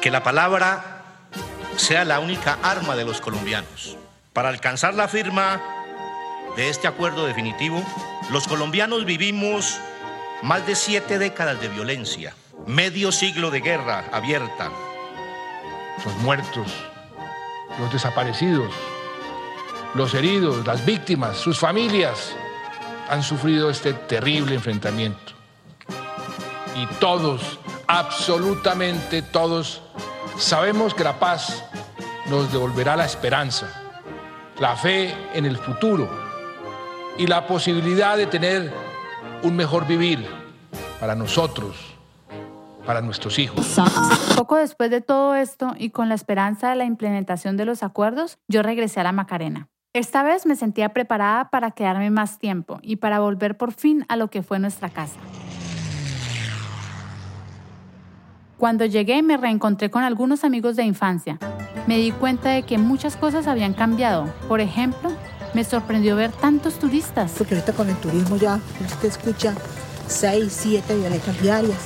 Que 0.00 0.10
la 0.12 0.22
palabra 0.22 1.02
sea 1.76 2.04
la 2.04 2.20
única 2.20 2.58
arma 2.62 2.94
de 2.94 3.04
los 3.04 3.20
colombianos. 3.20 3.98
Para 4.32 4.50
alcanzar 4.50 4.94
la 4.94 5.08
firma 5.08 5.60
de 6.56 6.68
este 6.68 6.86
acuerdo 6.86 7.26
definitivo, 7.26 7.82
los 8.30 8.48
colombianos 8.48 9.04
vivimos 9.04 9.78
más 10.42 10.66
de 10.66 10.74
siete 10.74 11.18
décadas 11.18 11.60
de 11.60 11.68
violencia, 11.68 12.34
medio 12.66 13.12
siglo 13.12 13.50
de 13.50 13.60
guerra 13.60 14.04
abierta. 14.12 14.70
Los 16.04 16.14
muertos, 16.16 16.66
los 17.78 17.92
desaparecidos, 17.92 18.72
los 19.94 20.12
heridos, 20.14 20.66
las 20.66 20.84
víctimas, 20.84 21.36
sus 21.36 21.58
familias 21.58 22.34
han 23.08 23.22
sufrido 23.22 23.70
este 23.70 23.92
terrible 23.92 24.54
enfrentamiento. 24.54 25.34
y 26.74 26.86
todos, 27.00 27.58
absolutamente 27.86 29.22
todos, 29.22 29.80
sabemos 30.36 30.92
que 30.92 31.04
la 31.04 31.18
paz 31.18 31.64
nos 32.26 32.52
devolverá 32.52 32.96
la 32.96 33.06
esperanza, 33.06 33.66
la 34.58 34.76
fe 34.76 35.14
en 35.32 35.46
el 35.46 35.56
futuro 35.56 36.25
y 37.18 37.26
la 37.26 37.46
posibilidad 37.46 38.16
de 38.16 38.26
tener 38.26 38.72
un 39.42 39.56
mejor 39.56 39.86
vivir 39.86 40.26
para 41.00 41.14
nosotros, 41.14 41.96
para 42.84 43.00
nuestros 43.00 43.38
hijos. 43.38 43.76
Poco 44.36 44.56
después 44.56 44.90
de 44.90 45.00
todo 45.00 45.34
esto 45.34 45.74
y 45.78 45.90
con 45.90 46.08
la 46.08 46.14
esperanza 46.14 46.70
de 46.70 46.76
la 46.76 46.84
implementación 46.84 47.56
de 47.56 47.64
los 47.64 47.82
acuerdos, 47.82 48.38
yo 48.48 48.62
regresé 48.62 49.00
a 49.00 49.04
la 49.04 49.12
Macarena. 49.12 49.68
Esta 49.92 50.22
vez 50.22 50.44
me 50.44 50.56
sentía 50.56 50.90
preparada 50.90 51.48
para 51.48 51.70
quedarme 51.70 52.10
más 52.10 52.38
tiempo 52.38 52.78
y 52.82 52.96
para 52.96 53.18
volver 53.18 53.56
por 53.56 53.72
fin 53.72 54.04
a 54.08 54.16
lo 54.16 54.28
que 54.28 54.42
fue 54.42 54.58
nuestra 54.58 54.90
casa. 54.90 55.18
Cuando 58.58 58.84
llegué 58.84 59.22
me 59.22 59.36
reencontré 59.36 59.90
con 59.90 60.02
algunos 60.02 60.44
amigos 60.44 60.76
de 60.76 60.84
infancia. 60.84 61.38
Me 61.86 61.98
di 61.98 62.10
cuenta 62.10 62.50
de 62.50 62.64
que 62.64 62.78
muchas 62.78 63.16
cosas 63.16 63.46
habían 63.46 63.74
cambiado. 63.74 64.28
Por 64.48 64.60
ejemplo, 64.60 65.10
me 65.56 65.64
sorprendió 65.64 66.16
ver 66.16 66.32
tantos 66.32 66.74
turistas. 66.78 67.32
Porque 67.36 67.54
ahorita 67.54 67.72
con 67.72 67.88
el 67.88 67.96
turismo 67.96 68.36
ya 68.36 68.60
usted 68.84 69.08
escucha 69.08 69.54
6, 70.06 70.54
7 70.54 70.96
violetas 70.98 71.40
diarias. 71.40 71.78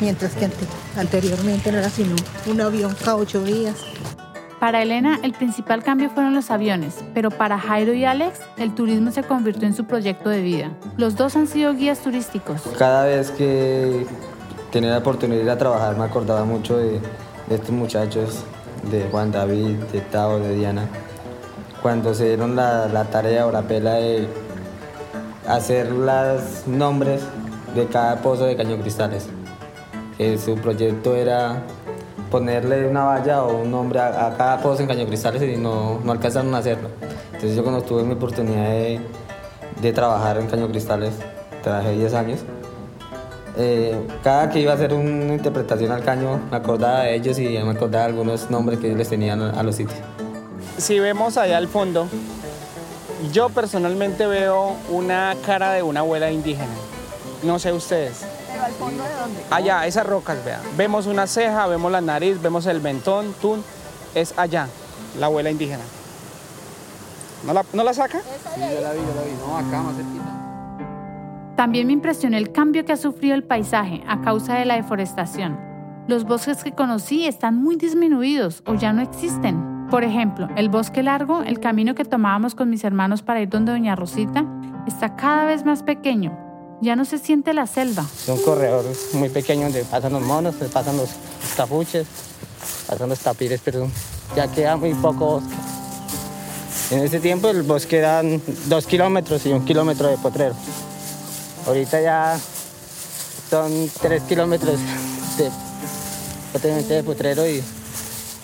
Mientras 0.00 0.32
que 0.32 0.48
anteriormente 0.96 1.70
no 1.70 1.78
era 1.78 1.90
sino 1.90 2.16
un 2.46 2.60
avión 2.62 2.96
cada 2.98 3.16
ocho 3.16 3.44
días. 3.44 3.76
Para 4.58 4.82
Elena, 4.82 5.20
el 5.22 5.34
principal 5.34 5.82
cambio 5.82 6.08
fueron 6.08 6.34
los 6.34 6.50
aviones, 6.50 6.96
pero 7.12 7.30
para 7.30 7.58
Jairo 7.58 7.92
y 7.92 8.06
Alex, 8.06 8.40
el 8.56 8.74
turismo 8.74 9.10
se 9.10 9.22
convirtió 9.22 9.68
en 9.68 9.74
su 9.74 9.84
proyecto 9.84 10.30
de 10.30 10.40
vida. 10.40 10.70
Los 10.96 11.16
dos 11.16 11.36
han 11.36 11.46
sido 11.46 11.74
guías 11.74 11.98
turísticos. 11.98 12.62
Cada 12.78 13.04
vez 13.04 13.30
que 13.30 14.06
tenía 14.72 14.92
la 14.92 14.98
oportunidad 14.98 15.40
de 15.40 15.44
ir 15.44 15.50
a 15.50 15.58
trabajar, 15.58 15.98
me 15.98 16.04
acordaba 16.04 16.46
mucho 16.46 16.78
de, 16.78 16.98
estos 17.50 17.70
muchachos, 17.70 18.44
de 18.90 19.04
Juan 19.10 19.30
David, 19.30 19.76
de 19.92 20.00
Tao, 20.00 20.38
de 20.38 20.56
Diana, 20.56 20.88
cuando 21.84 22.14
se 22.14 22.28
dieron 22.28 22.56
la, 22.56 23.06
tarea 23.12 23.46
o 23.46 23.52
la 23.52 23.60
pela 23.60 23.92
de 23.92 24.26
hacer 25.46 25.92
los 25.92 26.66
nombres 26.66 27.20
de 27.74 27.84
cada 27.88 28.22
pozo 28.22 28.46
de 28.46 28.56
caño 28.56 28.78
cristales. 28.80 29.28
su 30.42 30.54
proyecto 30.54 31.14
era 31.14 31.60
ponerle 32.30 32.88
una 32.88 33.04
valla 33.04 33.42
o 33.42 33.60
un 33.60 33.70
nombre 33.70 34.00
a, 34.00 34.32
cada 34.34 34.62
pozo 34.62 34.80
en 34.80 34.88
Caño 34.88 35.06
Cristales 35.06 35.42
y 35.42 35.58
no, 35.58 36.00
no 36.02 36.12
alcanzaron 36.12 36.54
a 36.54 36.58
hacerlo. 36.58 36.88
Entonces 37.26 37.54
yo 37.54 37.62
cuando 37.62 37.82
tuve 37.82 38.02
mi 38.02 38.14
oportunidad 38.14 38.70
de, 39.82 39.92
trabajar 39.92 40.38
en 40.38 40.46
Caño 40.46 40.68
Cristales, 40.68 41.12
trabajé 41.62 41.92
10 41.98 42.14
años, 42.14 42.40
eh, 43.58 43.94
cada 44.22 44.48
que 44.48 44.60
iba 44.60 44.72
a 44.72 44.76
hacer 44.76 44.94
una 44.94 45.34
interpretación 45.34 45.92
al 45.92 46.02
caño 46.02 46.40
me 46.50 46.56
acordaba 46.56 47.00
de 47.00 47.14
ellos 47.14 47.38
y 47.38 47.46
me 47.50 47.72
acordaba 47.72 48.06
de 48.06 48.10
algunos 48.10 48.50
nombres 48.50 48.78
que 48.78 48.86
ellos 48.86 48.96
les 48.96 49.10
tenían 49.10 49.42
a 49.42 49.62
los 49.62 49.76
sitios. 49.76 50.13
Si 50.78 50.98
vemos 50.98 51.36
allá 51.36 51.58
al 51.58 51.68
fondo, 51.68 52.08
yo 53.32 53.48
personalmente 53.48 54.26
veo 54.26 54.76
una 54.90 55.34
cara 55.46 55.72
de 55.72 55.82
una 55.82 56.00
abuela 56.00 56.30
indígena. 56.30 56.72
No 57.42 57.58
sé 57.58 57.72
ustedes. 57.72 58.24
¿Pero 58.50 58.64
al 58.64 58.72
fondo 58.72 59.02
de 59.02 59.14
dónde? 59.14 59.40
Allá, 59.50 59.86
esas 59.86 60.06
rocas, 60.06 60.44
vean. 60.44 60.60
Vemos 60.76 61.06
una 61.06 61.26
ceja, 61.26 61.66
vemos 61.66 61.92
la 61.92 62.00
nariz, 62.00 62.40
vemos 62.42 62.66
el 62.66 62.80
mentón, 62.80 63.34
tun. 63.40 63.62
Es 64.14 64.34
allá, 64.36 64.68
la 65.18 65.26
abuela 65.26 65.50
indígena. 65.50 65.82
¿No 67.46 67.52
la, 67.52 67.64
¿no 67.72 67.84
la 67.84 67.92
saca? 67.92 68.20
Sí, 68.20 68.60
yo 68.60 68.80
la 68.80 68.92
vi, 68.92 69.00
yo 69.00 69.14
la 69.14 69.22
vi. 69.22 69.32
No, 69.46 69.56
acá 69.56 69.82
más 69.82 69.96
cerquita. 69.96 70.24
También 71.56 71.86
me 71.86 71.92
impresionó 71.92 72.36
el 72.36 72.50
cambio 72.52 72.84
que 72.84 72.92
ha 72.92 72.96
sufrido 72.96 73.34
el 73.34 73.44
paisaje 73.44 74.02
a 74.08 74.22
causa 74.22 74.54
de 74.54 74.64
la 74.64 74.74
deforestación. 74.74 75.58
Los 76.08 76.24
bosques 76.24 76.64
que 76.64 76.72
conocí 76.72 77.26
están 77.26 77.56
muy 77.56 77.76
disminuidos 77.76 78.62
o 78.66 78.74
ya 78.74 78.92
no 78.92 79.02
existen. 79.02 79.73
Por 79.94 80.02
ejemplo, 80.02 80.48
el 80.56 80.70
bosque 80.70 81.04
largo, 81.04 81.42
el 81.42 81.60
camino 81.60 81.94
que 81.94 82.04
tomábamos 82.04 82.56
con 82.56 82.68
mis 82.68 82.82
hermanos 82.82 83.22
para 83.22 83.40
ir 83.40 83.48
donde 83.48 83.70
Doña 83.70 83.94
Rosita, 83.94 84.44
está 84.88 85.14
cada 85.14 85.44
vez 85.44 85.64
más 85.64 85.84
pequeño 85.84 86.36
ya 86.80 86.96
no 86.96 87.04
se 87.04 87.16
siente 87.18 87.54
la 87.54 87.68
selva. 87.68 88.04
Es 88.20 88.28
un 88.28 88.42
corredor 88.42 88.84
muy 89.12 89.28
pequeño 89.28 89.62
donde 89.62 89.84
pasan 89.84 90.14
los 90.14 90.22
monos, 90.22 90.56
pasan 90.72 90.96
los 90.96 91.10
capuches, 91.56 92.08
pasan 92.88 93.08
los 93.08 93.20
tapires, 93.20 93.60
pero 93.64 93.88
ya 94.34 94.48
queda 94.48 94.76
muy 94.76 94.94
poco 94.94 95.40
bosque. 95.40 95.54
En 96.90 96.98
ese 96.98 97.20
tiempo 97.20 97.48
el 97.50 97.62
bosque 97.62 97.98
eran 97.98 98.42
dos 98.66 98.88
kilómetros 98.88 99.46
y 99.46 99.52
un 99.52 99.64
kilómetro 99.64 100.08
de 100.08 100.18
potrero. 100.18 100.56
Ahorita 101.68 102.00
ya 102.02 102.36
son 103.48 103.70
tres 104.02 104.24
kilómetros 104.24 104.80
de, 105.38 106.82
de 106.82 107.02
potrero 107.04 107.46
y 107.46 107.62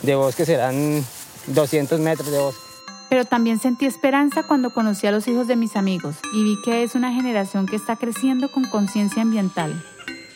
de 0.05 0.15
bosque 0.15 0.47
serán 0.47 1.05
200 1.47 2.01
metros 2.01 2.31
de 2.31 2.39
bosque. 2.39 2.61
Pero 3.09 3.25
también 3.25 3.59
sentí 3.59 3.87
esperanza 3.87 4.45
cuando 4.45 4.71
conocí 4.71 5.07
a 5.07 5.11
los 5.11 5.27
hijos 5.27 5.49
de 5.49 5.57
mis 5.57 5.75
amigos 5.75 6.17
y 6.33 6.45
vi 6.45 6.57
que 6.63 6.85
es 6.85 6.95
una 6.95 7.13
generación 7.13 7.67
que 7.67 7.77
está 7.77 7.97
creciendo 7.97 8.51
con 8.53 8.65
conciencia 8.65 9.23
ambiental. 9.23 9.85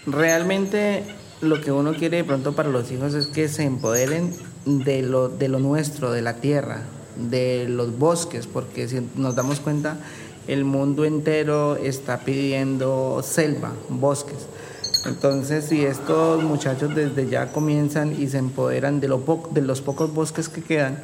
Realmente 0.06 1.04
lo 1.40 1.60
que 1.60 1.70
uno 1.70 1.94
quiere 1.94 2.18
de 2.18 2.24
pronto 2.24 2.54
para 2.54 2.68
los 2.68 2.90
hijos 2.90 3.14
es 3.14 3.28
que 3.28 3.48
se 3.48 3.62
empoderen 3.62 4.34
de 4.64 5.02
lo, 5.02 5.28
de 5.28 5.48
lo 5.48 5.60
nuestro, 5.60 6.10
de 6.10 6.22
la 6.22 6.36
tierra, 6.36 6.82
de 7.16 7.66
los 7.68 7.96
bosques, 7.96 8.46
porque 8.46 8.88
si 8.88 9.08
nos 9.14 9.36
damos 9.36 9.60
cuenta, 9.60 9.98
el 10.48 10.64
mundo 10.64 11.04
entero 11.04 11.76
está 11.76 12.20
pidiendo 12.20 13.22
selva, 13.22 13.72
bosques. 13.88 14.46
Entonces, 15.06 15.66
si 15.66 15.84
estos 15.84 16.42
muchachos 16.42 16.94
desde 16.94 17.28
ya 17.28 17.52
comienzan 17.52 18.20
y 18.20 18.28
se 18.28 18.38
empoderan 18.38 19.00
de, 19.00 19.08
lo 19.08 19.22
de 19.50 19.60
los 19.60 19.80
pocos 19.80 20.12
bosques 20.14 20.48
que 20.48 20.62
quedan, 20.62 21.02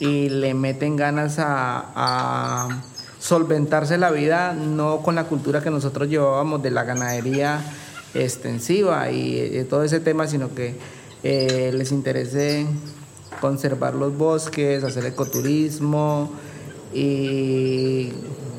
y 0.00 0.28
le 0.28 0.54
meten 0.54 0.96
ganas 0.96 1.36
a, 1.38 2.82
solventarse 3.18 3.96
la 3.96 4.10
vida, 4.10 4.52
no 4.52 5.00
con 5.00 5.14
la 5.14 5.24
cultura 5.24 5.62
que 5.62 5.70
nosotros 5.70 6.10
llevábamos 6.10 6.62
de 6.62 6.70
la 6.70 6.84
ganadería 6.84 7.64
extensiva 8.12 9.10
y, 9.10 9.64
todo 9.70 9.82
ese 9.82 9.98
tema, 9.98 10.26
sino 10.26 10.54
que 10.54 10.76
eh, 11.22 11.72
les 11.74 11.90
interese 11.90 12.66
conservar 13.40 13.94
los 13.94 14.14
bosques, 14.14 14.84
hacer 14.84 15.06
ecoturismo 15.06 16.30
y 16.92 18.12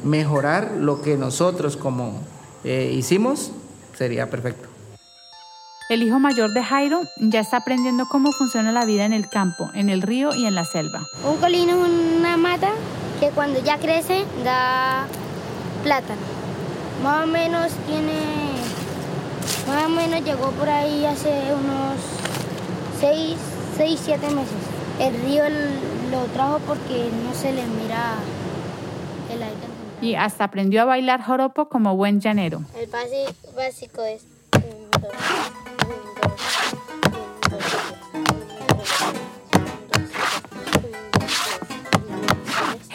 mejorar 0.04 0.74
lo 0.80 1.04
que 1.04 1.16
nosotros 1.16 1.78
como 1.78 2.22
eh, 2.64 2.92
hicimos, 2.98 3.52
sería 3.96 4.30
perfecto. 4.30 4.68
El 5.88 6.02
hijo 6.02 6.18
mayor 6.18 6.52
de 6.52 6.64
Jairo 6.64 7.02
ya 7.20 7.42
está 7.42 7.58
aprendiendo 7.58 8.08
cómo 8.08 8.32
funciona 8.32 8.72
la 8.72 8.86
vida 8.86 9.06
en 9.06 9.14
el 9.14 9.30
campo, 9.30 9.70
en 9.76 9.90
el 9.90 10.02
río 10.02 10.34
y 10.34 10.48
en 10.48 10.56
la 10.56 10.66
selva. 10.66 11.06
Un 11.24 11.38
colino 11.38 11.74
es 11.74 11.90
una 12.18 12.38
mata 12.38 12.72
que 13.20 13.30
cuando 13.30 13.62
ya 13.64 13.78
crece 13.78 14.26
da 14.44 15.06
plátano. 15.84 16.22
Más 17.04 17.26
o 17.26 17.28
menos 17.28 17.72
tiene, 17.86 18.20
más 19.68 19.86
o 19.86 19.90
menos 19.90 20.24
llegó 20.24 20.50
por 20.52 20.68
ahí 20.70 21.06
hace 21.06 21.30
unos 21.54 22.00
6, 23.00 23.38
6 23.78 24.02
7 24.04 24.28
meses. 24.32 24.56
El 25.00 25.22
río 25.22 25.44
lo 26.10 26.24
trajo 26.34 26.60
porque 26.66 27.12
no 27.24 27.36
se 27.36 27.54
le 27.54 27.64
mira 27.68 28.16
el 29.32 29.44
aire. 29.44 29.75
Y 30.02 30.16
hasta 30.16 30.44
aprendió 30.44 30.82
a 30.82 30.86
bailar 30.86 31.22
joropo 31.24 31.70
como 31.70 31.96
buen 31.96 32.22
llanero. 32.22 32.62
El 32.78 32.90
básico 33.56 34.04
es 34.04 34.26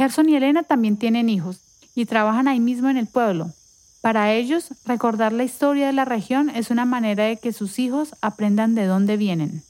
Gerson 0.00 0.30
y 0.30 0.36
Elena 0.36 0.62
también 0.62 0.96
tienen 0.96 1.28
hijos 1.28 1.60
y 1.94 2.06
trabajan 2.06 2.48
ahí 2.48 2.58
mismo 2.58 2.88
en 2.88 2.96
el 2.96 3.06
pueblo. 3.06 3.50
Para 4.00 4.32
ellos, 4.32 4.68
recordar 4.86 5.30
la 5.30 5.44
historia 5.44 5.88
de 5.88 5.92
la 5.92 6.06
región 6.06 6.48
es 6.48 6.70
una 6.70 6.86
manera 6.86 7.24
de 7.24 7.36
que 7.36 7.52
sus 7.52 7.78
hijos 7.78 8.14
aprendan 8.22 8.74
de 8.74 8.86
dónde 8.86 9.18
vienen. 9.18 9.62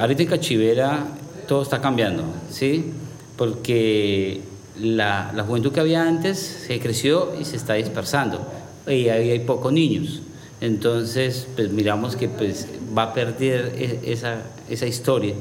Ahorita 0.00 0.22
en 0.24 0.28
Cachivera 0.28 1.06
todo 1.46 1.62
está 1.62 1.80
cambiando, 1.80 2.24
¿sí? 2.50 2.92
Porque 3.36 4.42
la, 4.78 5.44
juventud 5.46 5.72
que 5.72 5.80
había 5.80 6.06
antes 6.06 6.38
se 6.38 6.78
creció 6.80 7.34
y 7.38 7.44
se 7.44 7.56
está 7.56 7.74
dispersando. 7.74 8.46
Y 8.86 9.08
ahí 9.08 9.30
hay 9.30 9.40
pocos 9.40 9.72
niños. 9.72 10.22
Entonces, 10.60 11.46
pues 11.54 11.70
miramos 11.70 12.16
que 12.16 12.28
pues, 12.28 12.66
va 12.96 13.04
a 13.04 13.14
perder 13.14 13.74
e, 13.76 14.12
esa, 14.12 14.42
esa 14.68 14.86
historia, 14.86 15.34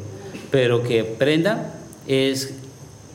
pero 0.51 0.83
que 0.83 1.01
aprenda 1.01 1.73
es 2.07 2.53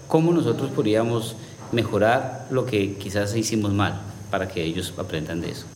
cómo 0.08 0.32
nosotros 0.32 0.70
podríamos 0.70 1.36
mejorar 1.72 2.46
lo 2.50 2.66
que 2.66 2.94
quizás 2.94 3.34
hicimos 3.36 3.72
mal 3.72 4.00
para 4.30 4.48
que 4.48 4.62
ellos 4.62 4.94
aprendan 4.98 5.40
de 5.40 5.50
eso. 5.50 5.66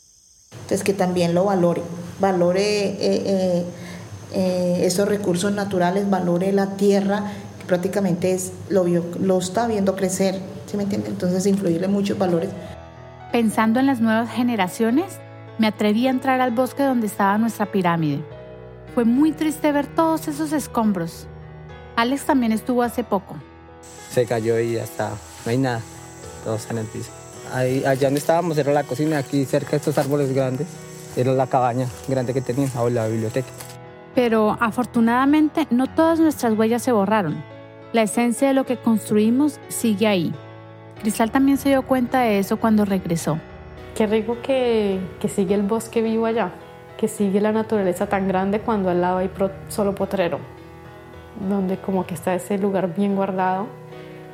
Entonces, 0.52 0.82
que 0.82 0.94
también 0.94 1.34
lo 1.34 1.44
valore, 1.44 1.82
valore 2.20 2.86
eh, 2.88 2.96
eh, 3.00 3.64
eh, 4.32 4.78
esos 4.82 5.06
recursos 5.06 5.52
naturales, 5.52 6.08
valore 6.08 6.52
la 6.52 6.76
tierra, 6.76 7.32
prácticamente 7.66 8.32
es, 8.32 8.52
lo, 8.68 8.84
lo 8.84 9.38
está 9.38 9.66
viendo 9.66 9.96
crecer, 9.96 10.40
¿sí 10.66 10.76
me 10.76 10.84
entiende? 10.84 11.08
Entonces, 11.08 11.46
influirle 11.46 11.88
muchos 11.88 12.18
valores. 12.18 12.50
Pensando 13.32 13.80
en 13.80 13.86
las 13.86 14.00
nuevas 14.00 14.30
generaciones, 14.30 15.18
me 15.58 15.66
atreví 15.66 16.06
a 16.06 16.10
entrar 16.10 16.40
al 16.40 16.50
bosque 16.50 16.82
donde 16.82 17.06
estaba 17.06 17.38
nuestra 17.38 17.66
pirámide. 17.66 18.22
Fue 18.94 19.04
muy 19.04 19.32
triste 19.32 19.72
ver 19.72 19.86
todos 19.86 20.28
esos 20.28 20.52
escombros. 20.52 21.26
Alex 21.96 22.24
también 22.24 22.52
estuvo 22.52 22.82
hace 22.82 23.04
poco. 23.04 23.36
Se 24.10 24.26
cayó 24.26 24.58
y 24.60 24.74
ya 24.74 24.84
está, 24.84 25.10
no 25.44 25.50
hay 25.50 25.58
nada, 25.58 25.80
todo 26.44 26.56
está 26.56 26.72
en 26.72 26.78
el 26.78 26.86
piso. 26.86 27.10
Ahí, 27.52 27.84
allá 27.84 28.06
donde 28.06 28.20
estábamos 28.20 28.56
era 28.58 28.72
la 28.72 28.84
cocina, 28.84 29.18
aquí 29.18 29.44
cerca 29.44 29.72
de 29.72 29.76
estos 29.78 29.98
árboles 29.98 30.32
grandes, 30.32 30.66
era 31.16 31.32
la 31.32 31.46
cabaña 31.46 31.88
grande 32.08 32.32
que 32.32 32.40
tenía, 32.40 32.68
o 32.78 32.88
la 32.88 33.06
biblioteca. 33.06 33.48
Pero 34.14 34.56
afortunadamente 34.60 35.66
no 35.70 35.88
todas 35.88 36.20
nuestras 36.20 36.56
huellas 36.56 36.82
se 36.82 36.92
borraron. 36.92 37.42
La 37.94 38.02
esencia 38.02 38.48
de 38.48 38.54
lo 38.54 38.66
que 38.66 38.76
construimos 38.76 39.60
sigue 39.68 40.08
ahí. 40.08 40.34
Cristal 41.00 41.30
también 41.30 41.58
se 41.58 41.68
dio 41.68 41.82
cuenta 41.82 42.22
de 42.22 42.40
eso 42.40 42.56
cuando 42.56 42.84
regresó. 42.84 43.38
Qué 43.94 44.08
rico 44.08 44.36
que, 44.42 44.98
que 45.20 45.28
sigue 45.28 45.54
el 45.54 45.62
bosque 45.62 46.02
vivo 46.02 46.26
allá, 46.26 46.50
que 46.98 47.06
sigue 47.06 47.40
la 47.40 47.52
naturaleza 47.52 48.08
tan 48.08 48.26
grande 48.26 48.58
cuando 48.58 48.90
al 48.90 49.00
lado 49.00 49.18
hay 49.18 49.30
solo 49.68 49.94
potrero, 49.94 50.40
donde 51.48 51.76
como 51.76 52.04
que 52.04 52.14
está 52.14 52.34
ese 52.34 52.58
lugar 52.58 52.92
bien 52.96 53.14
guardado, 53.14 53.68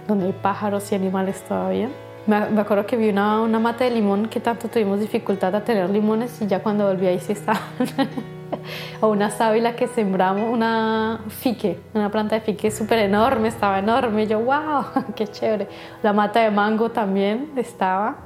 donde 0.09 0.25
hay 0.25 0.33
pájaros 0.33 0.91
y 0.93 0.95
animales 0.95 1.43
todavía. 1.47 1.91
Me, 2.27 2.37
acuerdo 2.37 2.87
que 2.87 2.97
vi 2.97 3.11
una, 3.11 3.43
una 3.43 3.59
mata 3.59 3.85
de 3.85 3.91
limón 3.91 4.31
que 4.31 4.41
tanto 4.41 4.69
tuvimos 4.69 5.01
dificultad 5.01 5.55
a 5.55 5.63
tener 5.63 5.91
limones 5.91 6.41
y 6.41 6.47
ya 6.47 6.63
cuando 6.63 6.87
volví 6.87 7.09
ahí 7.09 7.21
sí 7.21 7.33
estaban. 7.33 7.61
o 9.01 9.09
una 9.09 9.31
sábila 9.31 9.77
que 9.77 9.87
sembramos, 9.89 10.53
una 10.53 11.21
fique, 11.29 11.81
una 11.95 12.11
planta 12.11 12.37
de 12.37 12.41
fique 12.41 12.71
súper 12.71 12.99
enorme, 12.99 13.49
estaba 13.49 13.79
enorme. 13.79 14.27
Yo, 14.27 14.41
wow, 14.41 14.85
qué 15.17 15.27
chévere. 15.27 15.69
La 16.03 16.13
mata 16.13 16.41
de 16.41 16.51
mango 16.51 16.91
también 16.91 17.53
estaba. 17.57 18.17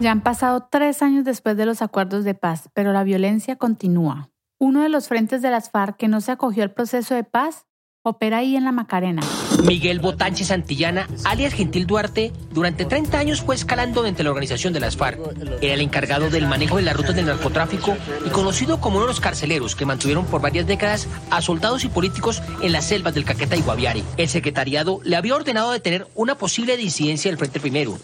Ya 0.00 0.12
han 0.12 0.20
pasado 0.20 0.68
tres 0.70 1.02
años 1.02 1.24
después 1.24 1.56
de 1.56 1.66
los 1.66 1.82
acuerdos 1.82 2.24
de 2.24 2.34
paz, 2.34 2.70
pero 2.72 2.92
la 2.92 3.02
violencia 3.02 3.56
continúa. 3.56 4.30
Uno 4.60 4.82
de 4.82 4.88
los 4.88 5.08
frentes 5.08 5.42
de 5.42 5.50
las 5.50 5.70
FARC 5.70 5.96
que 5.96 6.08
no 6.08 6.20
se 6.20 6.32
acogió 6.32 6.62
al 6.62 6.72
proceso 6.72 7.14
de 7.14 7.24
paz 7.24 7.66
opera 8.02 8.38
ahí 8.38 8.56
en 8.56 8.64
la 8.64 8.72
Macarena. 8.72 9.22
Miguel 9.64 10.00
Botanchi 10.00 10.44
Santillana, 10.44 11.08
alias 11.24 11.52
Gentil 11.52 11.86
Duarte, 11.86 12.32
durante 12.52 12.84
30 12.84 13.18
años 13.18 13.42
fue 13.42 13.54
escalando 13.54 14.02
dentro 14.02 14.18
de 14.18 14.24
la 14.24 14.30
organización 14.30 14.72
de 14.72 14.80
las 14.80 14.96
FARC. 14.96 15.18
Era 15.60 15.74
el 15.74 15.80
encargado 15.80 16.30
del 16.30 16.46
manejo 16.46 16.76
de 16.76 16.82
las 16.82 16.96
rutas 16.96 17.14
del 17.14 17.26
narcotráfico 17.26 17.96
y 18.26 18.30
conocido 18.30 18.80
como 18.80 18.96
uno 18.96 19.06
de 19.06 19.12
los 19.12 19.20
carceleros 19.20 19.74
que 19.76 19.86
mantuvieron 19.86 20.26
por 20.26 20.40
varias 20.40 20.66
décadas 20.66 21.08
a 21.30 21.42
soldados 21.42 21.84
y 21.84 21.88
políticos 21.88 22.42
en 22.62 22.72
las 22.72 22.86
selvas 22.86 23.14
del 23.14 23.24
Caqueta 23.24 23.56
y 23.56 23.62
Guaviare. 23.62 24.02
El 24.16 24.28
secretariado 24.28 25.00
le 25.04 25.16
había 25.16 25.34
ordenado 25.34 25.72
detener 25.72 26.06
una 26.14 26.36
posible 26.36 26.76
disidencia 26.76 27.30
del 27.30 27.38
Frente 27.38 27.60
Primero, 27.60 27.98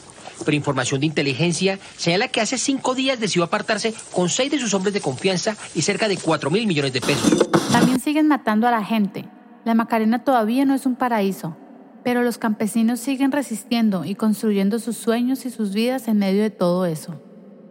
pero 0.45 0.57
información 0.57 1.01
de 1.01 1.07
inteligencia 1.07 1.79
señala 1.97 2.29
que 2.29 2.41
hace 2.41 2.59
cinco 2.59 2.95
días 2.95 3.21
decidió 3.21 3.45
apartarse 3.45 3.95
con 4.13 4.29
seis 4.29 4.51
de 4.51 4.59
sus 4.59 4.75
hombres 4.75 4.95
de 4.95 5.01
confianza 5.01 5.57
y 5.75 5.83
cerca 5.83 6.09
de 6.09 6.17
4 6.17 6.51
mil 6.51 6.67
millones 6.67 6.93
de 6.93 7.01
pesos. 7.01 7.49
También 7.71 8.01
siguen 8.01 8.29
matando 8.29 8.67
a 8.67 8.71
la 8.71 8.85
gente. 8.85 9.25
La 9.65 9.75
Macarena 9.75 10.25
todavía 10.25 10.67
no 10.67 10.75
es 10.75 10.85
un 10.85 10.95
paraíso, 10.95 11.57
pero 12.03 12.23
los 12.23 12.37
campesinos 12.37 13.01
siguen 13.01 13.33
resistiendo 13.33 14.05
y 14.05 14.15
construyendo 14.15 14.79
sus 14.79 14.97
sueños 14.97 15.47
y 15.47 15.51
sus 15.51 15.73
vidas 15.73 16.07
en 16.07 16.19
medio 16.19 16.43
de 16.43 16.51
todo 16.51 16.85
eso. 16.85 17.21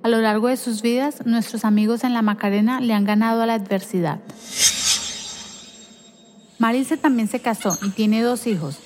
A 0.01 0.09
lo 0.09 0.19
largo 0.19 0.47
de 0.47 0.57
sus 0.57 0.81
vidas, 0.81 1.23
nuestros 1.25 1.65
amigos 1.65 2.03
en 2.03 2.13
la 2.13 2.23
Macarena 2.23 2.81
le 2.81 2.93
han 2.93 3.05
ganado 3.05 3.43
a 3.43 3.45
la 3.45 3.53
adversidad. 3.53 4.19
Marilce 6.57 6.97
también 6.97 7.27
se 7.27 7.41
casó 7.41 7.77
y 7.83 7.89
tiene 7.89 8.23
dos 8.23 8.47
hijos. 8.47 8.79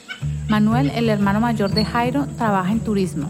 Manuel, 0.50 0.92
el 0.94 1.10
hermano 1.10 1.40
mayor 1.40 1.72
de 1.72 1.86
Jairo, 1.86 2.28
trabaja 2.38 2.72
en 2.72 2.82
turismo. 2.82 3.30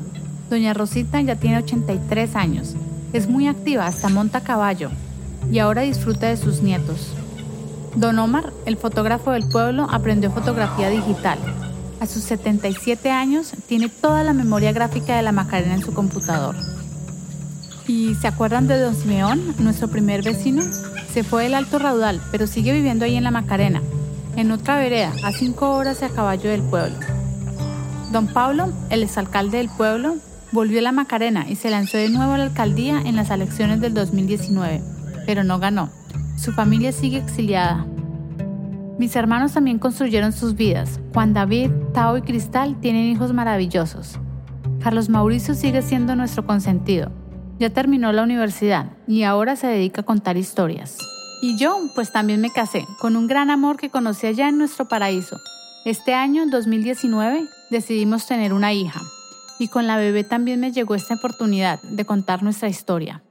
Doña 0.49 0.73
Rosita 0.73 1.21
ya 1.21 1.35
tiene 1.35 1.59
83 1.59 2.35
años. 2.35 2.75
Es 3.13 3.29
muy 3.29 3.47
activa, 3.47 3.85
hasta 3.85 4.09
monta 4.09 4.41
caballo. 4.41 4.89
Y 5.51 5.59
ahora 5.59 5.83
disfruta 5.83 6.27
de 6.27 6.37
sus 6.37 6.61
nietos. 6.61 7.13
Don 7.97 8.19
Omar, 8.19 8.53
el 8.67 8.77
fotógrafo 8.77 9.31
del 9.31 9.49
pueblo, 9.49 9.87
aprendió 9.89 10.29
fotografía 10.29 10.87
digital. 10.87 11.39
A 11.99 12.05
sus 12.05 12.21
77 12.25 13.09
años 13.09 13.53
tiene 13.65 13.89
toda 13.89 14.23
la 14.23 14.33
memoria 14.33 14.71
gráfica 14.71 15.15
de 15.15 15.23
la 15.23 15.31
Macarena 15.31 15.73
en 15.73 15.81
su 15.81 15.95
computador. 15.95 16.55
¿Y 17.87 18.13
se 18.13 18.27
acuerdan 18.27 18.67
de 18.67 18.79
Don 18.79 18.93
Simeón, 18.93 19.55
nuestro 19.57 19.87
primer 19.87 20.21
vecino? 20.21 20.61
Se 21.11 21.23
fue 21.23 21.45
del 21.45 21.55
Alto 21.55 21.79
Raudal, 21.79 22.21
pero 22.29 22.45
sigue 22.45 22.71
viviendo 22.71 23.03
ahí 23.03 23.15
en 23.15 23.23
la 23.23 23.31
Macarena, 23.31 23.81
en 24.35 24.51
otra 24.51 24.77
vereda, 24.77 25.11
a 25.23 25.31
cinco 25.31 25.71
horas 25.71 26.03
a 26.03 26.09
caballo 26.09 26.51
del 26.51 26.61
pueblo. 26.61 26.99
Don 28.11 28.27
Pablo, 28.27 28.71
el 28.91 29.01
exalcalde 29.01 29.57
del 29.57 29.69
pueblo, 29.69 30.17
volvió 30.51 30.77
a 30.77 30.83
la 30.83 30.91
Macarena 30.91 31.49
y 31.49 31.55
se 31.55 31.71
lanzó 31.71 31.97
de 31.97 32.09
nuevo 32.09 32.33
a 32.33 32.37
la 32.37 32.43
alcaldía 32.43 33.01
en 33.03 33.15
las 33.15 33.31
elecciones 33.31 33.81
del 33.81 33.95
2019, 33.95 34.83
pero 35.25 35.43
no 35.43 35.57
ganó. 35.57 35.89
Su 36.37 36.53
familia 36.53 36.91
sigue 36.91 37.17
exiliada. 37.17 37.83
Mis 38.99 39.15
hermanos 39.15 39.53
también 39.53 39.79
construyeron 39.79 40.31
sus 40.31 40.55
vidas. 40.55 40.99
Juan 41.13 41.33
David, 41.33 41.71
Tao 41.93 42.15
y 42.15 42.21
Cristal 42.21 42.79
tienen 42.79 43.05
hijos 43.05 43.33
maravillosos. 43.33 44.19
Carlos 44.79 45.09
Mauricio 45.09 45.55
sigue 45.55 45.81
siendo 45.81 46.15
nuestro 46.15 46.45
consentido. 46.45 47.11
Ya 47.59 47.71
terminó 47.71 48.11
la 48.11 48.21
universidad 48.21 48.91
y 49.07 49.23
ahora 49.23 49.55
se 49.55 49.65
dedica 49.65 50.01
a 50.01 50.05
contar 50.05 50.37
historias. 50.37 50.99
Y 51.41 51.57
yo, 51.57 51.75
pues 51.95 52.11
también 52.11 52.39
me 52.39 52.51
casé 52.51 52.85
con 52.99 53.15
un 53.15 53.25
gran 53.25 53.49
amor 53.49 53.77
que 53.77 53.89
conocí 53.89 54.27
allá 54.27 54.47
en 54.47 54.59
nuestro 54.59 54.87
paraíso. 54.87 55.37
Este 55.85 56.13
año, 56.13 56.45
2019, 56.45 57.47
decidimos 57.71 58.27
tener 58.27 58.53
una 58.53 58.73
hija. 58.73 59.01
Y 59.57 59.69
con 59.69 59.87
la 59.87 59.97
bebé 59.97 60.23
también 60.23 60.59
me 60.59 60.71
llegó 60.71 60.93
esta 60.93 61.15
oportunidad 61.15 61.81
de 61.81 62.05
contar 62.05 62.43
nuestra 62.43 62.69
historia. 62.69 63.23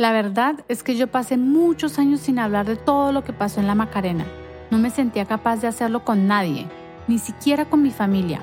La 0.00 0.12
verdad 0.12 0.54
es 0.68 0.82
que 0.82 0.96
yo 0.96 1.08
pasé 1.08 1.36
muchos 1.36 1.98
años 1.98 2.20
sin 2.20 2.38
hablar 2.38 2.64
de 2.64 2.76
todo 2.76 3.12
lo 3.12 3.22
que 3.22 3.34
pasó 3.34 3.60
en 3.60 3.66
la 3.66 3.74
Macarena. 3.74 4.24
No 4.70 4.78
me 4.78 4.88
sentía 4.88 5.26
capaz 5.26 5.60
de 5.60 5.66
hacerlo 5.66 6.06
con 6.06 6.26
nadie, 6.26 6.68
ni 7.06 7.18
siquiera 7.18 7.66
con 7.66 7.82
mi 7.82 7.90
familia. 7.90 8.40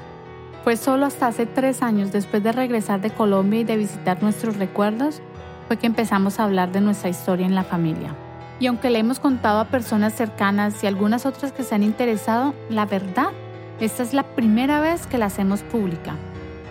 Fue 0.63 0.77
solo 0.77 1.07
hasta 1.07 1.25
hace 1.25 1.47
tres 1.47 1.81
años 1.81 2.11
después 2.11 2.43
de 2.43 2.51
regresar 2.51 3.01
de 3.01 3.09
Colombia 3.09 3.61
y 3.61 3.63
de 3.63 3.75
visitar 3.75 4.21
nuestros 4.21 4.57
recuerdos, 4.57 5.19
fue 5.67 5.77
que 5.77 5.87
empezamos 5.87 6.39
a 6.39 6.43
hablar 6.43 6.71
de 6.71 6.79
nuestra 6.79 7.09
historia 7.09 7.47
en 7.47 7.55
la 7.55 7.63
familia. 7.63 8.13
Y 8.59 8.67
aunque 8.67 8.91
le 8.91 8.99
hemos 8.99 9.19
contado 9.19 9.59
a 9.59 9.65
personas 9.65 10.13
cercanas 10.13 10.83
y 10.83 10.85
algunas 10.85 11.25
otras 11.25 11.53
que 11.53 11.63
se 11.63 11.73
han 11.73 11.81
interesado, 11.81 12.53
la 12.69 12.85
verdad, 12.85 13.31
esta 13.79 14.03
es 14.03 14.13
la 14.13 14.21
primera 14.21 14.79
vez 14.79 15.07
que 15.07 15.17
la 15.17 15.25
hacemos 15.25 15.63
pública. 15.63 16.13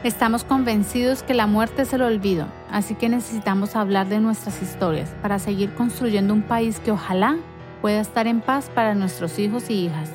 Estamos 0.05 0.45
convencidos 0.45 1.25
que 1.25 1.35
la 1.35 1.49
muerte 1.49 1.83
es 1.83 1.93
el 1.93 2.03
olvido, 2.03 2.47
así 2.77 2.95
que 2.95 3.09
necesitamos 3.09 3.75
hablar 3.75 4.07
de 4.07 4.21
nuestras 4.21 4.61
historias 4.61 5.09
para 5.23 5.39
seguir 5.39 5.73
construyendo 5.73 6.35
un 6.35 6.43
país 6.43 6.79
que 6.79 6.91
ojalá 6.91 7.39
pueda 7.81 8.01
estar 8.01 8.27
en 8.27 8.43
paz 8.43 8.71
para 8.75 8.95
nuestros 8.95 9.39
hijos 9.39 9.71
y 9.71 9.87
hijas. 9.87 10.11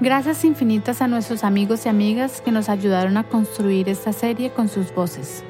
Gracias 0.00 0.46
infinitas 0.46 1.02
a 1.02 1.08
nuestros 1.08 1.44
amigos 1.44 1.84
y 1.84 1.90
amigas 1.90 2.40
que 2.40 2.52
nos 2.52 2.70
ayudaron 2.70 3.18
a 3.18 3.24
construir 3.24 3.90
esta 3.90 4.14
serie 4.14 4.50
con 4.50 4.70
sus 4.70 4.94
voces. 4.94 5.44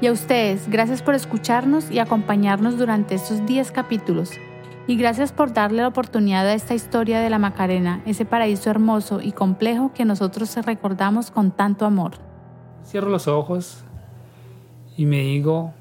Y 0.00 0.08
a 0.08 0.12
ustedes, 0.12 0.68
gracias 0.68 1.00
por 1.00 1.14
escucharnos 1.14 1.92
y 1.92 2.00
acompañarnos 2.00 2.76
durante 2.76 3.14
estos 3.14 3.46
10 3.46 3.70
capítulos. 3.70 4.32
Y 4.88 4.96
gracias 4.96 5.30
por 5.30 5.52
darle 5.52 5.82
la 5.82 5.88
oportunidad 5.88 6.44
a 6.44 6.54
esta 6.54 6.74
historia 6.74 7.20
de 7.20 7.30
la 7.30 7.38
Macarena, 7.38 8.02
ese 8.04 8.24
paraíso 8.24 8.68
hermoso 8.68 9.20
y 9.20 9.30
complejo 9.30 9.92
que 9.94 10.04
nosotros 10.04 10.56
recordamos 10.56 11.30
con 11.30 11.52
tanto 11.52 11.86
amor. 11.86 12.14
Cierro 12.84 13.10
los 13.10 13.28
ojos 13.28 13.84
y 14.96 15.06
me 15.06 15.20
digo, 15.20 15.72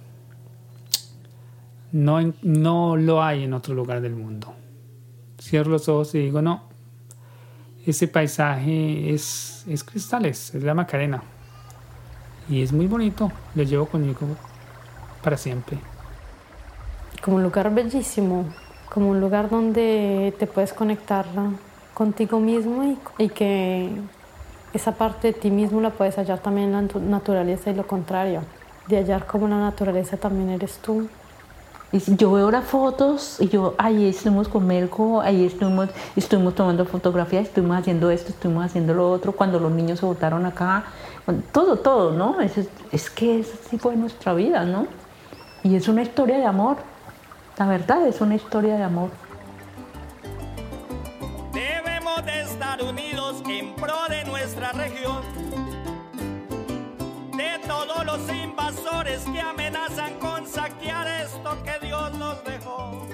no, 1.91 2.33
no 2.41 2.95
lo 2.95 3.21
hay 3.23 3.43
en 3.43 3.53
otro 3.53 3.73
lugar 3.73 4.01
del 4.01 4.15
mundo. 4.15 4.53
Cierro 5.39 5.71
los 5.71 5.89
ojos 5.89 6.15
y 6.15 6.19
digo, 6.19 6.41
no, 6.41 6.63
ese 7.85 8.07
paisaje 8.07 9.13
es, 9.13 9.65
es 9.67 9.83
cristales, 9.83 10.53
es 10.55 10.63
la 10.63 10.73
Macarena. 10.73 11.23
Y 12.49 12.61
es 12.61 12.71
muy 12.71 12.87
bonito, 12.87 13.31
lo 13.55 13.63
llevo 13.63 13.85
conmigo 13.85 14.19
para 15.23 15.37
siempre. 15.37 15.77
Como 17.23 17.37
un 17.37 17.43
lugar 17.43 17.73
bellísimo, 17.73 18.45
como 18.93 19.09
un 19.09 19.19
lugar 19.19 19.49
donde 19.49 20.33
te 20.39 20.47
puedes 20.47 20.73
conectar 20.73 21.25
contigo 21.93 22.39
mismo 22.39 22.83
y, 22.83 22.97
y 23.23 23.29
que 23.29 23.89
esa 24.73 24.93
parte 24.93 25.27
de 25.27 25.33
ti 25.33 25.51
mismo 25.51 25.81
la 25.81 25.91
puedes 25.91 26.15
hallar 26.15 26.39
también 26.39 26.73
en 26.73 26.87
la 26.87 26.99
naturaleza 26.99 27.71
y 27.71 27.75
lo 27.75 27.85
contrario, 27.85 28.41
de 28.91 28.97
hallar 28.97 29.25
como 29.25 29.47
la 29.47 29.57
naturaleza 29.57 30.17
también 30.17 30.49
eres 30.51 30.77
tú. 30.77 31.07
Y 31.93 32.15
yo 32.15 32.31
veo 32.31 32.51
las 32.51 32.63
fotos 32.63 33.37
y 33.41 33.49
yo, 33.49 33.75
ahí 33.77 34.07
estuvimos 34.07 34.47
con 34.47 34.65
Melco, 34.65 35.19
ahí 35.19 35.45
estuvimos, 35.45 35.89
estuvimos 36.15 36.55
tomando 36.55 36.85
fotografías, 36.85 37.47
estuvimos 37.47 37.77
haciendo 37.77 38.09
esto, 38.09 38.29
estuvimos 38.29 38.65
haciendo 38.65 38.93
lo 38.93 39.11
otro, 39.11 39.33
cuando 39.33 39.59
los 39.59 39.71
niños 39.71 39.99
se 39.99 40.05
votaron 40.05 40.45
acá, 40.45 40.85
todo, 41.51 41.77
todo, 41.77 42.13
¿no? 42.13 42.39
Es, 42.39 42.53
es 42.93 43.09
que 43.09 43.43
así 43.65 43.77
fue 43.77 43.97
nuestra 43.97 44.33
vida, 44.33 44.63
¿no? 44.63 44.87
Y 45.63 45.75
es 45.75 45.89
una 45.89 46.01
historia 46.01 46.37
de 46.37 46.45
amor, 46.45 46.77
la 47.57 47.67
verdad 47.67 48.07
es 48.07 48.21
una 48.21 48.35
historia 48.35 48.77
de 48.77 48.83
amor. 48.83 49.09
Debemos 51.51 52.25
de 52.25 52.41
estar 52.41 52.81
unidos 52.81 53.43
en 53.49 53.75
pro 53.75 54.07
de 54.09 54.23
nuestra 54.23 54.71
región. 54.71 55.50
Todos 57.71 58.05
los 58.05 58.35
invasores 58.35 59.21
que 59.31 59.39
amenazan 59.39 60.19
con 60.19 60.45
saquear 60.45 61.07
esto 61.25 61.51
que 61.63 61.87
Dios 61.87 62.17
nos 62.17 62.43
dejó. 62.43 63.07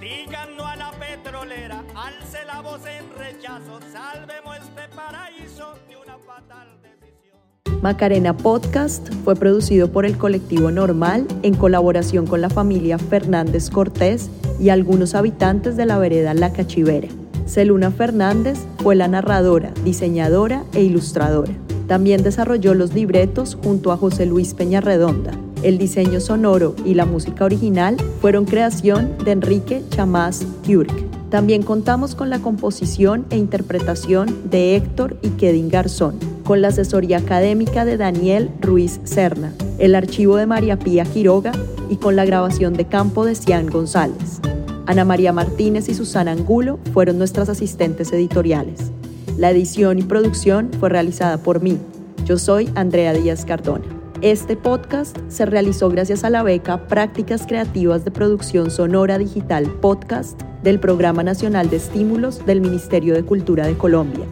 Digan 0.00 0.56
no 0.56 0.66
a 0.66 0.74
la 0.74 0.90
petrolera, 0.92 1.84
alce 1.94 2.38
la 2.46 2.62
voz 2.62 2.80
en 2.86 3.04
rechazo, 3.18 3.80
salvemos 3.92 4.56
este 4.56 4.96
paraíso 4.96 5.74
de 5.90 5.96
una 5.98 6.16
fatal 6.16 6.68
decisión. 6.80 7.82
Macarena 7.82 8.34
Podcast 8.34 9.12
fue 9.24 9.36
producido 9.36 9.92
por 9.92 10.06
el 10.06 10.16
colectivo 10.16 10.70
Normal 10.70 11.26
en 11.42 11.54
colaboración 11.54 12.26
con 12.26 12.40
la 12.40 12.48
familia 12.48 12.96
Fernández 12.96 13.68
Cortés 13.68 14.30
y 14.58 14.70
algunos 14.70 15.14
habitantes 15.14 15.76
de 15.76 15.84
la 15.84 15.98
vereda 15.98 16.32
La 16.32 16.50
Cachivera. 16.50 17.08
Celuna 17.46 17.90
Fernández 17.90 18.58
fue 18.78 18.94
la 18.94 19.06
narradora, 19.06 19.70
diseñadora 19.84 20.64
e 20.72 20.82
ilustradora. 20.82 21.52
También 21.86 22.22
desarrolló 22.22 22.74
los 22.74 22.94
libretos 22.94 23.58
junto 23.62 23.92
a 23.92 23.96
José 23.96 24.26
Luis 24.26 24.54
Peñarredonda. 24.54 25.32
El 25.62 25.78
diseño 25.78 26.20
sonoro 26.20 26.74
y 26.84 26.94
la 26.94 27.06
música 27.06 27.44
original 27.44 27.96
fueron 28.20 28.44
creación 28.44 29.12
de 29.24 29.32
Enrique 29.32 29.82
Chamás 29.90 30.46
Kjurk. 30.66 30.92
También 31.30 31.62
contamos 31.62 32.14
con 32.14 32.30
la 32.30 32.38
composición 32.38 33.26
e 33.30 33.36
interpretación 33.36 34.50
de 34.50 34.76
Héctor 34.76 35.16
y 35.20 35.30
Kedin 35.30 35.68
Garzón, 35.68 36.16
con 36.44 36.60
la 36.60 36.68
asesoría 36.68 37.18
académica 37.18 37.84
de 37.84 37.96
Daniel 37.96 38.50
Ruiz 38.60 39.00
Serna, 39.04 39.52
el 39.78 39.94
archivo 39.94 40.36
de 40.36 40.46
María 40.46 40.78
Pía 40.78 41.04
Quiroga 41.04 41.52
y 41.90 41.96
con 41.96 42.14
la 42.14 42.24
grabación 42.24 42.74
de 42.74 42.84
campo 42.84 43.24
de 43.24 43.34
Cian 43.34 43.66
González. 43.66 44.40
Ana 44.86 45.04
María 45.04 45.32
Martínez 45.32 45.88
y 45.88 45.94
Susana 45.94 46.32
Angulo 46.32 46.78
fueron 46.92 47.18
nuestras 47.18 47.48
asistentes 47.48 48.12
editoriales. 48.12 48.92
La 49.36 49.50
edición 49.50 49.98
y 49.98 50.02
producción 50.02 50.70
fue 50.78 50.90
realizada 50.90 51.38
por 51.38 51.60
mí. 51.60 51.76
Yo 52.24 52.38
soy 52.38 52.70
Andrea 52.76 53.12
Díaz 53.12 53.44
Cardona. 53.44 53.84
Este 54.22 54.56
podcast 54.56 55.18
se 55.28 55.44
realizó 55.44 55.88
gracias 55.88 56.22
a 56.22 56.30
la 56.30 56.44
beca 56.44 56.86
Prácticas 56.86 57.44
Creativas 57.44 58.04
de 58.04 58.12
Producción 58.12 58.70
Sonora 58.70 59.18
Digital 59.18 59.66
Podcast 59.80 60.40
del 60.62 60.78
Programa 60.78 61.24
Nacional 61.24 61.68
de 61.68 61.78
Estímulos 61.78 62.46
del 62.46 62.60
Ministerio 62.60 63.12
de 63.12 63.24
Cultura 63.24 63.66
de 63.66 63.76
Colombia 63.76 64.24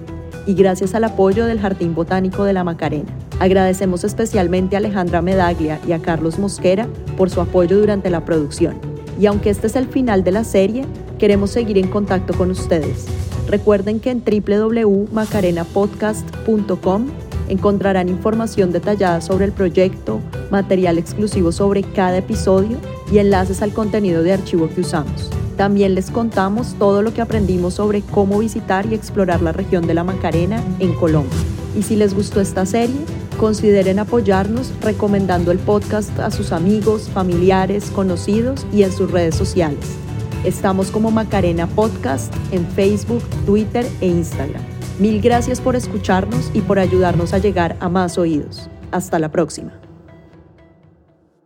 y 0.46 0.54
gracias 0.54 0.94
al 0.94 1.02
apoyo 1.02 1.46
del 1.46 1.60
Jardín 1.60 1.96
Botánico 1.96 2.44
de 2.44 2.52
la 2.52 2.62
Macarena. 2.62 3.10
Agradecemos 3.40 4.04
especialmente 4.04 4.76
a 4.76 4.78
Alejandra 4.78 5.20
Medaglia 5.20 5.80
y 5.86 5.92
a 5.92 5.98
Carlos 5.98 6.38
Mosquera 6.38 6.86
por 7.16 7.28
su 7.28 7.40
apoyo 7.40 7.76
durante 7.76 8.08
la 8.08 8.24
producción. 8.24 8.76
Y 9.18 9.26
aunque 9.26 9.50
este 9.50 9.66
es 9.66 9.74
el 9.74 9.88
final 9.88 10.22
de 10.22 10.30
la 10.30 10.44
serie, 10.44 10.84
queremos 11.18 11.50
seguir 11.50 11.76
en 11.76 11.88
contacto 11.88 12.34
con 12.34 12.52
ustedes. 12.52 13.06
Recuerden 13.52 14.00
que 14.00 14.10
en 14.10 14.24
www.macarenapodcast.com 14.24 17.06
encontrarán 17.50 18.08
información 18.08 18.72
detallada 18.72 19.20
sobre 19.20 19.44
el 19.44 19.52
proyecto, 19.52 20.20
material 20.50 20.96
exclusivo 20.96 21.52
sobre 21.52 21.82
cada 21.82 22.16
episodio 22.16 22.78
y 23.12 23.18
enlaces 23.18 23.60
al 23.60 23.74
contenido 23.74 24.22
de 24.22 24.32
archivo 24.32 24.70
que 24.70 24.80
usamos. 24.80 25.28
También 25.58 25.94
les 25.94 26.10
contamos 26.10 26.76
todo 26.78 27.02
lo 27.02 27.12
que 27.12 27.20
aprendimos 27.20 27.74
sobre 27.74 28.00
cómo 28.00 28.38
visitar 28.38 28.86
y 28.86 28.94
explorar 28.94 29.42
la 29.42 29.52
región 29.52 29.86
de 29.86 29.92
la 29.92 30.02
Macarena 30.02 30.64
en 30.78 30.94
Colombia. 30.94 31.36
Y 31.76 31.82
si 31.82 31.94
les 31.94 32.14
gustó 32.14 32.40
esta 32.40 32.64
serie, 32.64 32.96
consideren 33.38 33.98
apoyarnos 33.98 34.72
recomendando 34.80 35.52
el 35.52 35.58
podcast 35.58 36.18
a 36.20 36.30
sus 36.30 36.52
amigos, 36.52 37.10
familiares, 37.10 37.90
conocidos 37.94 38.66
y 38.72 38.84
en 38.84 38.92
sus 38.92 39.10
redes 39.10 39.34
sociales. 39.34 40.01
Estamos 40.44 40.90
como 40.90 41.12
Macarena 41.12 41.68
Podcast 41.68 42.34
en 42.50 42.66
Facebook, 42.66 43.22
Twitter 43.46 43.86
e 44.00 44.08
Instagram. 44.08 44.62
Mil 44.98 45.20
gracias 45.20 45.60
por 45.60 45.76
escucharnos 45.76 46.50
y 46.52 46.62
por 46.62 46.80
ayudarnos 46.80 47.32
a 47.32 47.38
llegar 47.38 47.76
a 47.78 47.88
más 47.88 48.18
oídos. 48.18 48.68
Hasta 48.90 49.20
la 49.20 49.30
próxima. 49.30 49.72